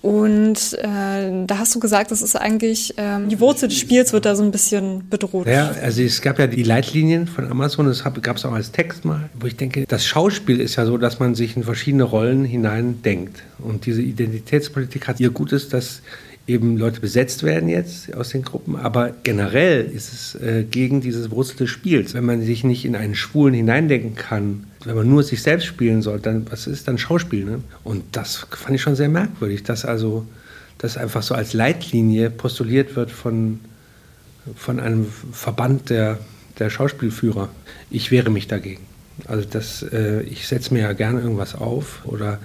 Und 0.00 0.78
äh, 0.80 1.44
da 1.46 1.58
hast 1.58 1.74
du 1.74 1.80
gesagt, 1.80 2.12
das 2.12 2.22
ist 2.22 2.36
eigentlich, 2.36 2.94
ähm, 2.98 3.28
die 3.28 3.40
Wurzel 3.40 3.68
des 3.68 3.78
Spiels 3.78 4.12
wird 4.12 4.26
da 4.26 4.36
so 4.36 4.44
ein 4.44 4.52
bisschen 4.52 5.08
bedroht. 5.08 5.48
Ja, 5.48 5.72
also 5.82 6.02
es 6.02 6.22
gab 6.22 6.38
ja 6.38 6.46
die 6.46 6.62
Leitlinien 6.62 7.26
von 7.26 7.50
Amazon, 7.50 7.86
das 7.86 8.04
gab 8.04 8.36
es 8.36 8.44
auch 8.44 8.52
als 8.52 8.70
Text 8.70 9.04
mal, 9.04 9.28
wo 9.38 9.46
ich 9.48 9.56
denke, 9.56 9.86
das 9.88 10.06
Schauspiel 10.06 10.60
ist 10.60 10.76
ja 10.76 10.86
so, 10.86 10.98
dass 10.98 11.18
man 11.18 11.34
sich 11.34 11.56
in 11.56 11.64
verschiedene 11.64 12.04
Rollen 12.04 12.44
hineindenkt. 12.44 13.42
Und 13.58 13.86
diese 13.86 14.02
Identitätspolitik 14.02 15.08
hat 15.08 15.18
ihr 15.18 15.30
Gutes, 15.30 15.68
dass 15.68 16.02
eben 16.48 16.78
Leute 16.78 17.00
besetzt 17.00 17.42
werden 17.42 17.68
jetzt 17.68 18.14
aus 18.14 18.30
den 18.30 18.42
Gruppen, 18.42 18.74
aber 18.76 19.12
generell 19.22 19.84
ist 19.84 20.12
es 20.12 20.34
äh, 20.40 20.64
gegen 20.64 21.02
dieses 21.02 21.30
Wurzel 21.30 21.58
des 21.58 21.70
Spiels. 21.70 22.14
Wenn 22.14 22.24
man 22.24 22.42
sich 22.42 22.64
nicht 22.64 22.86
in 22.86 22.96
einen 22.96 23.14
Schwulen 23.14 23.54
hineindenken 23.54 24.14
kann, 24.14 24.64
wenn 24.84 24.96
man 24.96 25.08
nur 25.08 25.22
sich 25.22 25.42
selbst 25.42 25.66
spielen 25.66 26.00
soll, 26.00 26.20
dann 26.20 26.50
was 26.50 26.66
ist 26.66 26.88
dann 26.88 26.96
Schauspiel? 26.96 27.44
Ne? 27.44 27.60
Und 27.84 28.02
das 28.12 28.46
fand 28.50 28.74
ich 28.74 28.80
schon 28.80 28.96
sehr 28.96 29.10
merkwürdig, 29.10 29.62
dass 29.62 29.84
also 29.84 30.24
das 30.78 30.96
einfach 30.96 31.22
so 31.22 31.34
als 31.34 31.52
Leitlinie 31.52 32.30
postuliert 32.30 32.96
wird 32.96 33.10
von, 33.10 33.60
von 34.56 34.80
einem 34.80 35.06
Verband 35.32 35.90
der, 35.90 36.18
der 36.58 36.70
Schauspielführer. 36.70 37.50
Ich 37.90 38.10
wehre 38.10 38.30
mich 38.30 38.48
dagegen. 38.48 38.82
Also 39.26 39.46
das, 39.48 39.82
äh, 39.82 40.22
ich 40.22 40.48
setze 40.48 40.72
mir 40.72 40.80
ja 40.80 40.92
gerne 40.94 41.20
irgendwas 41.20 41.54
auf 41.54 42.06
oder 42.06 42.38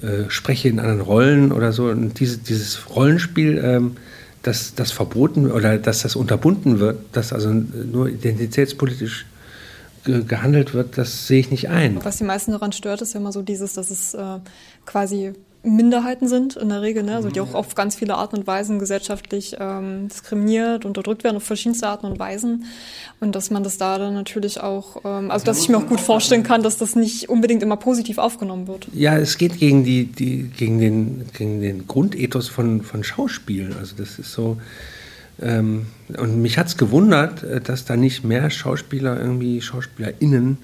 äh, 0.00 0.28
spreche 0.28 0.68
in 0.68 0.78
anderen 0.78 1.00
Rollen 1.00 1.52
oder 1.52 1.72
so. 1.72 1.86
Und 1.86 2.18
diese, 2.18 2.38
dieses 2.38 2.94
Rollenspiel, 2.94 3.60
ähm, 3.62 3.96
dass 4.42 4.74
das 4.74 4.90
verboten 4.90 5.50
oder 5.50 5.78
dass 5.78 6.02
das 6.02 6.16
unterbunden 6.16 6.80
wird, 6.80 6.98
dass 7.12 7.32
also 7.32 7.50
nur 7.52 8.08
identitätspolitisch 8.08 9.26
ge 10.04 10.24
gehandelt 10.24 10.74
wird, 10.74 10.98
das 10.98 11.26
sehe 11.26 11.40
ich 11.40 11.50
nicht 11.50 11.68
ein. 11.68 12.04
Was 12.04 12.16
die 12.16 12.24
meisten 12.24 12.52
daran 12.52 12.72
stört, 12.72 13.02
ist 13.02 13.14
immer 13.14 13.32
so 13.32 13.42
dieses, 13.42 13.74
dass 13.74 13.90
es 13.90 14.14
äh, 14.14 14.38
quasi 14.84 15.32
Minderheiten 15.64 16.26
sind 16.26 16.56
in 16.56 16.68
der 16.70 16.82
Regel, 16.82 17.04
ne? 17.04 17.14
also 17.14 17.28
die 17.30 17.40
auch 17.40 17.54
auf 17.54 17.74
ganz 17.74 17.94
viele 17.94 18.16
Arten 18.16 18.36
und 18.36 18.46
Weisen 18.46 18.78
gesellschaftlich 18.80 19.56
ähm, 19.60 20.08
diskriminiert, 20.08 20.84
unterdrückt 20.84 21.22
werden 21.22 21.36
auf 21.36 21.44
verschiedenste 21.44 21.86
Arten 21.86 22.06
und 22.06 22.18
Weisen. 22.18 22.64
Und 23.20 23.36
dass 23.36 23.50
man 23.50 23.62
das 23.62 23.78
da 23.78 23.98
dann 23.98 24.14
natürlich 24.14 24.60
auch, 24.60 25.02
ähm, 25.04 25.30
also 25.30 25.44
dass 25.44 25.60
ich 25.60 25.68
mir 25.68 25.76
auch 25.76 25.86
gut 25.86 26.00
vorstellen 26.00 26.42
kann, 26.42 26.62
dass 26.64 26.78
das 26.78 26.96
nicht 26.96 27.28
unbedingt 27.28 27.62
immer 27.62 27.76
positiv 27.76 28.18
aufgenommen 28.18 28.66
wird. 28.66 28.88
Ja, 28.92 29.16
es 29.16 29.38
geht 29.38 29.58
gegen, 29.58 29.84
die, 29.84 30.06
die, 30.06 30.50
gegen, 30.56 30.80
den, 30.80 31.26
gegen 31.32 31.60
den 31.60 31.86
Grundethos 31.86 32.48
von, 32.48 32.82
von 32.82 33.04
Schauspielen. 33.04 33.76
Also 33.78 33.94
das 33.96 34.18
ist 34.18 34.32
so, 34.32 34.58
ähm, 35.40 35.86
und 36.16 36.42
mich 36.42 36.58
hat 36.58 36.66
es 36.66 36.76
gewundert, 36.76 37.42
äh, 37.42 37.60
dass 37.60 37.84
da 37.84 37.96
nicht 37.96 38.24
mehr 38.24 38.50
Schauspieler, 38.50 39.18
irgendwie 39.18 39.60
SchauspielerInnen 39.60 40.58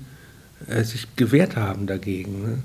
äh, 0.67 0.83
sich 0.83 1.15
gewehrt 1.17 1.57
haben 1.57 1.87
dagegen. 1.87 2.43
Ne? 2.43 2.59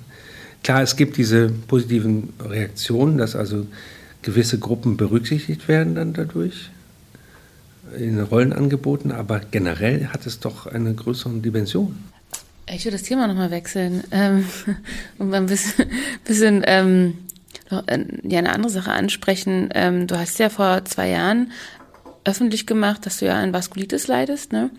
Klar, 0.63 0.81
es 0.81 0.95
gibt 0.95 1.17
diese 1.17 1.49
positiven 1.49 2.33
Reaktionen, 2.39 3.17
dass 3.17 3.35
also 3.35 3.67
gewisse 4.21 4.59
Gruppen 4.59 4.97
berücksichtigt 4.97 5.67
werden 5.67 5.95
dann 5.95 6.13
dadurch 6.13 6.69
in 7.97 8.19
Rollenangeboten, 8.19 9.11
aber 9.11 9.41
generell 9.51 10.07
hat 10.07 10.25
es 10.25 10.39
doch 10.39 10.65
eine 10.67 10.93
größere 10.93 11.33
Dimension. 11.39 11.97
Ich 12.67 12.85
würde 12.85 12.97
das 12.97 13.05
Thema 13.05 13.27
nochmal 13.27 13.51
wechseln 13.51 14.03
ähm, 14.11 14.45
und 15.17 15.33
ein 15.33 15.45
bisschen, 15.47 15.85
bisschen 16.23 16.63
ähm, 16.65 17.17
äh, 17.69 18.05
ja, 18.23 18.39
eine 18.39 18.53
andere 18.53 18.71
Sache 18.71 18.91
ansprechen. 18.91 19.69
Ähm, 19.73 20.07
du 20.07 20.17
hast 20.17 20.39
ja 20.39 20.49
vor 20.49 20.85
zwei 20.85 21.09
Jahren 21.09 21.51
öffentlich 22.25 22.65
gemacht, 22.65 23.05
dass 23.05 23.17
du 23.17 23.25
ja 23.25 23.33
an 23.33 23.53
Vaskulitis 23.53 24.07
leidest, 24.07 24.51
ne? 24.51 24.69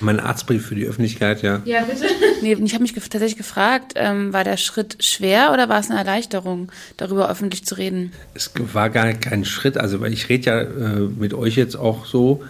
Mein 0.00 0.20
Arztbrief 0.20 0.66
für 0.66 0.74
die 0.74 0.86
Öffentlichkeit, 0.86 1.42
ja. 1.42 1.62
Ja, 1.64 1.82
bitte. 1.82 2.06
nee, 2.42 2.52
ich 2.52 2.74
habe 2.74 2.82
mich 2.82 2.92
tatsächlich 2.92 3.36
gefragt, 3.36 3.92
ähm, 3.96 4.32
war 4.32 4.44
der 4.44 4.56
Schritt 4.56 5.02
schwer 5.04 5.52
oder 5.52 5.68
war 5.68 5.80
es 5.80 5.90
eine 5.90 5.98
Erleichterung, 5.98 6.72
darüber 6.96 7.30
öffentlich 7.30 7.64
zu 7.64 7.76
reden? 7.76 8.12
Es 8.34 8.50
war 8.72 8.90
gar 8.90 9.12
kein 9.14 9.44
Schritt, 9.44 9.78
also 9.78 10.00
weil 10.00 10.12
ich 10.12 10.28
rede 10.28 10.44
ja 10.46 10.60
äh, 10.60 11.08
mit 11.18 11.34
euch 11.34 11.56
jetzt 11.56 11.76
auch 11.76 12.06
so, 12.06 12.42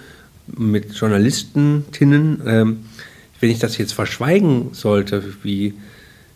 mit 0.47 0.95
Journalistinnen, 0.95 2.43
ähm, 2.47 2.85
wenn 3.41 3.51
ich 3.51 3.59
das 3.59 3.77
jetzt 3.77 3.93
verschweigen 3.93 4.71
sollte, 4.73 5.23
wie 5.43 5.75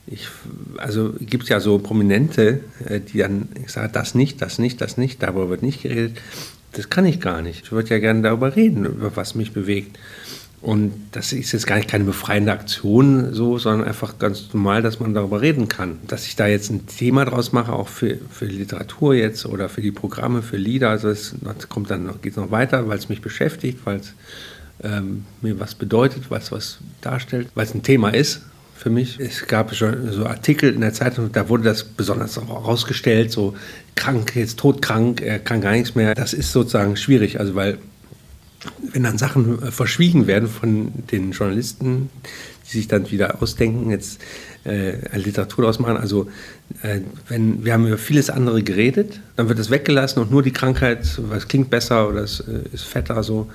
ich, 0.07 0.29
also 0.77 1.15
gibt 1.19 1.45
es 1.45 1.49
ja 1.49 1.61
so 1.61 1.79
Prominente, 1.79 2.61
äh, 2.85 3.01
die 3.01 3.19
dann, 3.19 3.49
ich 3.65 3.73
sage, 3.73 3.91
das 3.91 4.15
nicht, 4.15 4.43
das 4.43 4.59
nicht, 4.59 4.81
das 4.81 4.99
nicht, 4.99 5.23
darüber 5.23 5.49
wird 5.49 5.63
nicht 5.63 5.83
geredet 5.83 6.19
das 6.73 6.91
kann 6.91 7.07
ich 7.07 7.21
gar 7.21 7.43
nicht. 7.43 7.65
Ich 7.65 7.73
würde 7.73 7.91
ja 7.91 7.99
gerne 7.99 8.23
darüber 8.23 8.57
reden, 8.57 8.85
über 8.85 9.15
was 9.17 9.35
mich 9.35 9.53
bewegt. 9.53 9.99
Und 10.61 10.93
das 11.11 11.33
ist 11.33 11.51
jetzt 11.51 11.67
gar 11.67 11.77
nicht 11.77 11.89
keine 11.89 12.05
befreiende 12.05 12.53
Aktion 12.53 13.35
so, 13.35 13.59
sondern 13.59 13.89
einfach 13.89 14.19
ganz 14.19 14.55
normal, 14.55 14.81
dass 14.81 15.01
man 15.01 15.13
darüber 15.13 15.41
reden 15.41 15.67
kann. 15.67 15.99
Dass 16.07 16.27
ich 16.27 16.37
da 16.37 16.47
jetzt 16.47 16.71
ein 16.71 16.87
Thema 16.87 17.25
draus 17.25 17.53
mache, 17.53 17.73
auch 17.73 17.89
für, 17.89 18.19
für 18.31 18.47
Literatur 18.47 19.15
jetzt 19.15 19.45
oder 19.45 19.69
für 19.69 19.83
die 19.83 19.91
Programme, 19.91 20.41
für 20.41 20.57
Lieder, 20.57 20.91
also 20.91 21.09
es 21.09 21.35
kommt 21.69 21.91
dann 21.91 22.05
noch, 22.05 22.23
geht 22.23 22.37
noch 22.37 22.53
weiter, 22.53 22.87
weil 22.89 22.97
es 22.97 23.09
mich 23.09 23.21
beschäftigt, 23.21 23.81
weil 23.85 23.99
es 23.99 24.15
ähm, 24.85 25.25
mir 25.41 25.59
was 25.59 25.75
bedeutet, 25.75 26.31
weil 26.31 26.41
es 26.41 26.53
was 26.53 26.79
darstellt, 27.01 27.49
weil 27.57 27.67
es 27.67 27.75
ein 27.75 27.83
Thema 27.83 28.11
ist 28.11 28.43
für 28.83 28.91
mich. 28.91 29.21
Es 29.21 29.47
gab 29.47 29.75
schon 29.75 30.11
so 30.13 30.27
Artikel 30.27 30.75
in 30.75 30.81
der 30.81 30.93
Zeitung, 30.93 31.31
da 31.33 31.49
wurde 31.49 31.63
das 31.63 31.85
besonders 31.85 32.37
herausgestellt, 32.37 33.31
so 33.31 33.55
krank, 33.95 34.35
jetzt 34.35 34.59
todkrank, 34.59 35.21
er 35.21 35.39
kann 35.39 35.61
gar 35.61 35.73
nichts 35.73 35.95
mehr. 35.95 36.15
Das 36.15 36.33
ist 36.33 36.53
sozusagen 36.53 36.97
schwierig, 36.97 37.39
also 37.39 37.55
weil 37.55 37.79
wenn 38.93 39.05
dann 39.05 39.19
Sachen 39.19 39.63
äh, 39.63 39.71
verschwiegen 39.71 40.27
werden 40.27 40.49
von 40.49 40.93
den 41.11 41.33
Journalisten, 41.33 42.11
die 42.67 42.79
sich 42.79 42.89
dann 42.89 43.11
wieder 43.11 43.43
ausdenken, 43.43 43.91
jetzt 43.91 44.21
äh, 44.65 45.17
Literatur 45.17 45.63
daraus 45.63 45.79
machen. 45.79 45.97
Also 45.97 46.29
äh, 46.83 47.01
wenn 47.29 47.65
wir 47.65 47.73
haben 47.73 47.87
über 47.87 47.99
vieles 47.99 48.31
andere 48.31 48.63
geredet, 48.63 49.21
dann 49.37 49.49
wird 49.49 49.59
es 49.59 49.71
weggelassen 49.71 50.21
und 50.23 50.31
nur 50.31 50.43
die 50.43 50.53
Krankheit, 50.53 51.07
was 51.29 51.49
klingt 51.49 51.71
besser 51.71 52.09
oder 52.09 52.23
es 52.23 52.41
äh, 52.41 52.61
ist 52.73 52.85
fetter, 52.85 53.23
so 53.23 53.49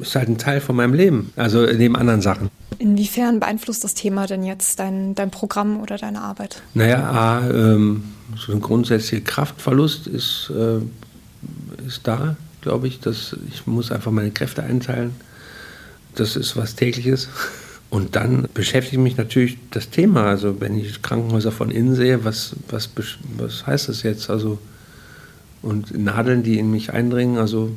ist 0.00 0.14
halt 0.14 0.28
ein 0.28 0.38
Teil 0.38 0.60
von 0.60 0.76
meinem 0.76 0.94
Leben. 0.94 1.32
Also 1.36 1.64
neben 1.66 1.96
anderen 1.96 2.20
Sachen. 2.20 2.50
Inwiefern 2.78 3.40
beeinflusst 3.40 3.84
das 3.84 3.94
Thema 3.94 4.26
denn 4.26 4.44
jetzt 4.44 4.78
dein, 4.78 5.14
dein 5.14 5.30
Programm 5.30 5.80
oder 5.80 5.98
deine 5.98 6.20
Arbeit? 6.20 6.62
Naja, 6.74 7.10
A, 7.10 7.50
ähm, 7.50 8.04
so 8.36 8.52
ein 8.52 8.60
grundsätzlicher 8.60 9.24
Kraftverlust 9.24 10.06
ist, 10.06 10.52
äh, 10.54 10.78
ist 11.86 12.06
da, 12.06 12.36
glaube 12.60 12.86
ich. 12.86 13.00
Dass 13.00 13.36
ich 13.48 13.66
muss 13.66 13.90
einfach 13.90 14.12
meine 14.12 14.30
Kräfte 14.30 14.62
einteilen. 14.62 15.14
Das 16.14 16.36
ist 16.36 16.56
was 16.56 16.74
tägliches. 16.74 17.28
Und 17.90 18.16
dann 18.16 18.48
beschäftigt 18.52 19.00
mich 19.00 19.16
natürlich 19.16 19.58
das 19.70 19.90
Thema. 19.90 20.24
Also 20.24 20.60
wenn 20.60 20.78
ich 20.78 21.00
Krankenhäuser 21.02 21.52
von 21.52 21.70
innen 21.70 21.94
sehe, 21.94 22.24
was, 22.24 22.54
was, 22.68 22.90
was 23.36 23.66
heißt 23.66 23.88
das 23.88 24.02
jetzt? 24.02 24.28
Also 24.28 24.58
und 25.62 25.96
Nadeln, 25.98 26.42
die 26.42 26.58
in 26.58 26.70
mich 26.70 26.92
eindringen, 26.92 27.38
also 27.38 27.70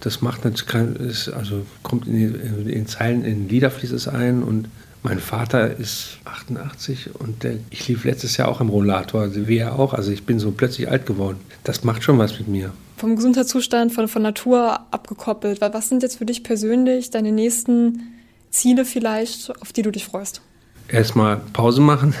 das 0.00 0.22
macht 0.22 0.44
natürlich, 0.44 1.32
also 1.34 1.66
kommt 1.82 2.06
in, 2.06 2.14
die, 2.14 2.24
in 2.24 2.66
den 2.66 2.86
Zeilen, 2.86 3.24
in 3.24 3.48
Lieder 3.48 3.70
fließt 3.70 3.92
es 3.92 4.08
ein 4.08 4.42
und 4.42 4.68
mein 5.02 5.18
Vater 5.18 5.76
ist 5.76 6.18
88 6.24 7.14
und 7.18 7.42
der, 7.42 7.54
ich 7.70 7.88
lief 7.88 8.04
letztes 8.04 8.36
Jahr 8.36 8.48
auch 8.48 8.60
im 8.60 8.68
Rollator, 8.68 9.22
also 9.22 9.48
wie 9.48 9.58
er 9.58 9.78
auch. 9.78 9.94
Also 9.94 10.10
ich 10.10 10.24
bin 10.24 10.38
so 10.38 10.50
plötzlich 10.50 10.90
alt 10.90 11.06
geworden. 11.06 11.38
Das 11.64 11.84
macht 11.84 12.02
schon 12.02 12.18
was 12.18 12.38
mit 12.38 12.48
mir. 12.48 12.72
Vom 12.98 13.16
Gesundheitszustand, 13.16 13.94
von, 13.94 14.08
von 14.08 14.20
Natur 14.20 14.80
abgekoppelt. 14.90 15.62
Was 15.62 15.88
sind 15.88 16.02
jetzt 16.02 16.18
für 16.18 16.26
dich 16.26 16.42
persönlich 16.42 17.10
deine 17.10 17.32
nächsten 17.32 18.12
Ziele 18.50 18.84
vielleicht, 18.84 19.58
auf 19.62 19.72
die 19.72 19.80
du 19.80 19.90
dich 19.90 20.04
freust? 20.04 20.42
Erstmal 20.88 21.38
Pause 21.52 21.80
machen 21.80 22.14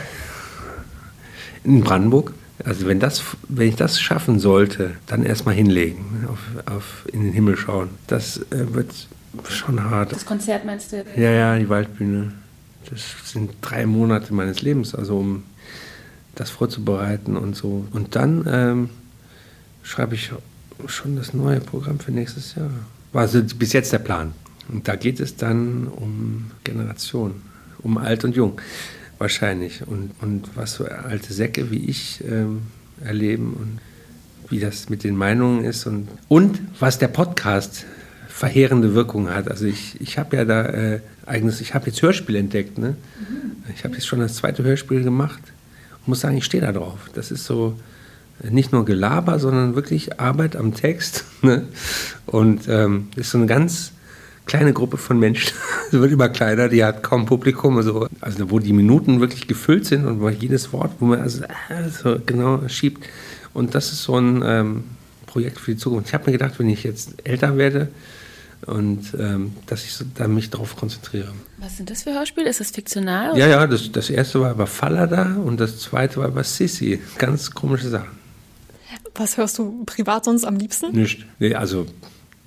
in 1.64 1.82
Brandenburg. 1.82 2.32
Also 2.64 2.86
wenn, 2.86 3.00
das, 3.00 3.22
wenn 3.48 3.68
ich 3.68 3.76
das 3.76 4.00
schaffen 4.00 4.38
sollte, 4.38 4.92
dann 5.06 5.24
erstmal 5.24 5.54
hinlegen, 5.54 6.26
auf, 6.28 6.74
auf, 6.74 7.04
in 7.12 7.24
den 7.24 7.32
Himmel 7.32 7.56
schauen. 7.56 7.90
Das 8.06 8.38
äh, 8.50 8.74
wird 8.74 8.92
schon 9.48 9.82
hart. 9.82 10.12
Das 10.12 10.26
Konzert 10.26 10.64
meinst 10.64 10.92
du? 10.92 11.04
Ja, 11.16 11.30
ja, 11.30 11.58
die 11.58 11.68
Waldbühne. 11.68 12.32
Das 12.90 13.02
sind 13.24 13.52
drei 13.60 13.86
Monate 13.86 14.34
meines 14.34 14.62
Lebens, 14.62 14.94
also 14.94 15.18
um 15.18 15.44
das 16.34 16.50
vorzubereiten 16.50 17.36
und 17.36 17.54
so. 17.54 17.86
Und 17.92 18.16
dann 18.16 18.44
ähm, 18.50 18.90
schreibe 19.82 20.14
ich 20.14 20.32
schon 20.86 21.16
das 21.16 21.34
neue 21.34 21.60
Programm 21.60 21.98
für 22.00 22.12
nächstes 22.12 22.54
Jahr. 22.54 22.70
War 23.12 23.22
also 23.22 23.42
bis 23.42 23.72
jetzt 23.72 23.92
der 23.92 23.98
Plan. 23.98 24.32
Und 24.68 24.86
da 24.88 24.96
geht 24.96 25.20
es 25.20 25.36
dann 25.36 25.88
um 25.88 26.50
Generation, 26.64 27.42
um 27.78 27.98
alt 27.98 28.24
und 28.24 28.36
jung 28.36 28.60
wahrscheinlich. 29.20 29.86
Und, 29.86 30.10
und 30.20 30.56
was 30.56 30.74
so 30.74 30.86
alte 30.86 31.32
Säcke 31.32 31.70
wie 31.70 31.84
ich 31.88 32.24
ähm, 32.28 32.62
erleben 33.04 33.52
und 33.52 33.78
wie 34.50 34.58
das 34.58 34.88
mit 34.88 35.04
den 35.04 35.14
Meinungen 35.14 35.64
ist 35.64 35.86
und, 35.86 36.08
und 36.26 36.60
was 36.80 36.98
der 36.98 37.08
Podcast 37.08 37.84
verheerende 38.28 38.94
Wirkung 38.94 39.28
hat. 39.28 39.48
Also 39.48 39.66
ich, 39.66 40.00
ich 40.00 40.18
habe 40.18 40.36
ja 40.36 40.44
da 40.44 40.64
äh, 40.66 41.00
eigenes, 41.26 41.60
ich 41.60 41.74
habe 41.74 41.86
jetzt 41.86 42.02
Hörspiel 42.02 42.36
entdeckt. 42.36 42.78
Ne? 42.78 42.96
Mhm. 43.18 43.74
Ich 43.74 43.84
habe 43.84 43.94
jetzt 43.94 44.06
schon 44.06 44.18
das 44.18 44.34
zweite 44.36 44.64
Hörspiel 44.64 45.04
gemacht 45.04 45.42
und 46.00 46.08
muss 46.08 46.20
sagen, 46.20 46.36
ich 46.36 46.44
stehe 46.46 46.62
da 46.62 46.72
drauf. 46.72 47.10
Das 47.12 47.30
ist 47.30 47.44
so 47.44 47.78
äh, 48.42 48.50
nicht 48.50 48.72
nur 48.72 48.84
Gelaber, 48.86 49.38
sondern 49.38 49.74
wirklich 49.74 50.18
Arbeit 50.18 50.56
am 50.56 50.74
Text. 50.74 51.24
Ne? 51.42 51.62
Und 52.26 52.68
ähm, 52.68 53.08
ist 53.16 53.30
so 53.30 53.38
ein 53.38 53.46
ganz 53.46 53.92
kleine 54.50 54.72
Gruppe 54.72 54.96
von 54.96 55.18
Menschen. 55.18 55.52
Es 55.86 55.92
wird 55.92 56.12
immer 56.12 56.28
kleiner, 56.28 56.68
die 56.68 56.84
hat 56.84 57.02
kaum 57.02 57.24
Publikum. 57.26 57.76
Also, 57.76 58.08
also 58.20 58.50
wo 58.50 58.58
die 58.58 58.72
Minuten 58.72 59.20
wirklich 59.20 59.46
gefüllt 59.46 59.86
sind 59.86 60.06
und 60.06 60.20
wo 60.20 60.28
jedes 60.28 60.72
Wort, 60.72 60.92
wo 60.98 61.06
man 61.06 61.20
also, 61.20 61.44
also 61.68 62.18
genau 62.26 62.68
schiebt. 62.68 63.06
Und 63.54 63.74
das 63.74 63.92
ist 63.92 64.02
so 64.02 64.16
ein 64.18 64.42
ähm, 64.44 64.84
Projekt 65.26 65.58
für 65.58 65.72
die 65.72 65.76
Zukunft. 65.76 66.08
Ich 66.08 66.14
habe 66.14 66.26
mir 66.26 66.32
gedacht, 66.32 66.58
wenn 66.58 66.68
ich 66.68 66.82
jetzt 66.82 67.14
älter 67.24 67.56
werde, 67.56 67.88
und 68.66 69.14
ähm, 69.18 69.54
dass 69.66 69.84
ich 69.84 69.94
so, 69.94 70.04
da 70.14 70.28
mich 70.28 70.50
darauf 70.50 70.76
konzentriere. 70.76 71.32
Was 71.56 71.78
sind 71.78 71.88
das 71.88 72.02
für 72.02 72.12
Hörspiele? 72.12 72.48
Ist 72.48 72.60
das 72.60 72.70
fiktional? 72.70 73.38
Ja, 73.38 73.46
ja, 73.46 73.66
das, 73.66 73.90
das 73.90 74.10
erste 74.10 74.40
war 74.40 74.52
über 74.52 74.66
Fallada 74.66 75.36
und 75.36 75.60
das 75.60 75.78
zweite 75.78 76.18
war 76.18 76.28
über 76.28 76.44
Sissi. 76.44 77.00
Ganz 77.16 77.50
komische 77.52 77.88
Sachen. 77.88 78.18
Was 79.14 79.38
hörst 79.38 79.56
du 79.58 79.84
privat 79.86 80.26
sonst 80.26 80.44
am 80.44 80.56
liebsten? 80.56 80.92
Nicht. 80.92 81.24
Nee, 81.38 81.54
also 81.54 81.86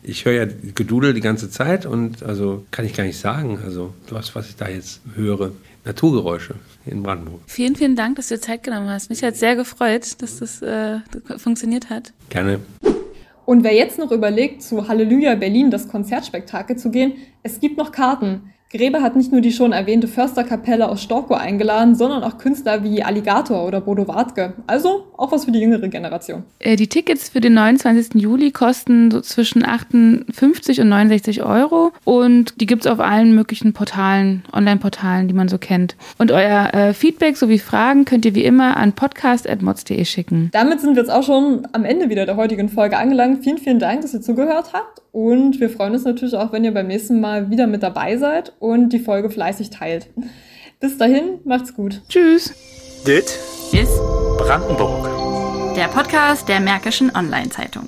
ich 0.04 0.26
höre 0.26 0.34
ja 0.34 0.46
Gedudel 0.76 1.13
die 1.13 1.22
ganze 1.22 1.50
Zeit 1.50 1.86
und 1.86 2.24
also 2.24 2.66
kann 2.72 2.86
ich 2.86 2.94
gar 2.94 3.04
nicht 3.04 3.20
sagen. 3.20 3.60
Also 3.63 3.94
was, 4.10 4.36
was 4.36 4.50
ich 4.50 4.56
da 4.56 4.68
jetzt 4.68 5.02
höre. 5.16 5.52
Naturgeräusche 5.86 6.56
in 6.86 7.04
Brandenburg. 7.04 7.42
Vielen, 7.48 7.76
vielen 7.76 7.96
Dank, 7.96 8.16
dass 8.16 8.30
du 8.30 8.36
dir 8.36 8.42
Zeit 8.42 8.63
genommen 8.63 8.89
hast. 8.89 9.10
Mich 9.10 9.22
hat 9.24 9.36
sehr 9.36 9.56
gefreut, 9.56 10.22
dass 10.22 10.39
das 10.39 10.62
äh, 10.62 11.00
funktioniert 11.38 11.89
hat. 11.89 12.13
Gerne. 12.30 12.60
Und 13.46 13.63
wer 13.63 13.74
jetzt 13.74 14.00
noch 14.00 14.12
überlegt, 14.12 14.63
zu 14.63 14.88
Halleluja 14.88 15.36
Berlin 15.36 15.72
das 15.72 15.89
Konzertspektakel 15.89 16.78
zu 16.78 16.89
gehen, 16.89 17.13
es 17.44 17.60
gibt 17.60 17.78
noch 17.78 17.92
Karten. 17.92 18.54
Grebe 18.74 19.04
hat 19.04 19.16
nicht 19.16 19.32
nur 19.32 19.42
die 19.42 19.52
schon 19.52 19.72
erwähnte 19.72 20.08
Försterkapelle 20.08 20.90
aus 20.90 21.04
Storkow 21.04 21.38
eingeladen, 21.38 21.94
sondern 21.94 22.24
auch 22.24 22.40
Künstler 22.40 22.84
wie 22.84 23.04
Alligator 23.04 23.68
oder 23.68 23.82
Bodo 23.82 24.08
Wartke. 24.08 24.54
Also 24.66 25.06
auch 25.16 25.32
was 25.32 25.46
für 25.46 25.52
die 25.52 25.60
jüngere 25.60 25.88
Generation. 25.90 26.44
Äh, 26.58 26.76
die 26.76 26.88
Tickets 26.88 27.30
für 27.30 27.40
den 27.40 27.54
29. 27.54 28.16
Juli 28.20 28.50
kosten 28.50 29.12
so 29.12 29.22
zwischen 29.22 29.64
58 29.64 30.82
und 30.82 30.90
69 30.90 31.44
Euro 31.44 31.92
und 32.04 32.60
die 32.60 32.66
gibt 32.66 32.86
es 32.86 32.92
auf 32.92 33.00
allen 33.00 33.36
möglichen 33.36 33.74
Portalen, 33.74 34.44
Online-Portalen, 34.52 35.28
die 35.28 35.36
man 35.36 35.50
so 35.50 35.60
kennt. 35.60 35.96
Und 36.18 36.32
euer 36.32 36.74
äh, 36.74 36.94
Feedback 36.96 37.38
sowie 37.38 37.60
Fragen 37.60 38.06
könnt 38.06 38.26
ihr 38.26 38.34
wie 38.34 38.44
immer 38.44 38.76
an 38.78 38.94
podcast.mods.de 38.94 40.04
schicken. 40.04 40.50
Damit 40.52 40.82
sind 40.82 40.96
wir 40.96 41.04
jetzt 41.04 41.12
auch 41.12 41.24
schon 41.24 41.68
am 41.74 41.86
Ende 41.86 42.10
wieder 42.10 42.26
der 42.26 42.38
heutigen 42.38 42.70
Folge 42.70 42.98
angelangt. 42.98 43.44
Vielen, 43.44 43.60
vielen 43.60 43.78
Dank, 43.78 44.02
dass 44.02 44.16
ihr 44.16 44.22
zugehört 44.22 44.74
habt 44.74 45.03
und 45.13 45.60
wir 45.60 45.69
freuen 45.69 45.93
uns 45.93 46.04
natürlich 46.04 46.36
auch, 46.36 46.52
wenn 46.52 46.65
ihr 46.65 46.73
beim 46.73 46.88
nächsten 46.88 47.21
Mal 47.21 47.49
wieder 47.52 47.67
mit 47.67 47.84
dabei 47.84 48.17
seid 48.17 48.52
und 48.60 48.89
die 48.89 48.99
Folge 48.99 49.30
fleißig 49.30 49.69
teilt. 49.69 50.10
Bis 50.82 50.97
dahin, 50.97 51.39
macht's 51.45 51.73
gut. 51.73 52.02
Tschüss. 52.10 52.54
Dit 53.08 53.39
ist 53.71 53.97
Brandenburg. 54.38 55.76
Der 55.78 55.88
Podcast 55.88 56.49
der 56.49 56.60
Märkischen 56.60 57.15
Online-Zeitung. 57.15 57.88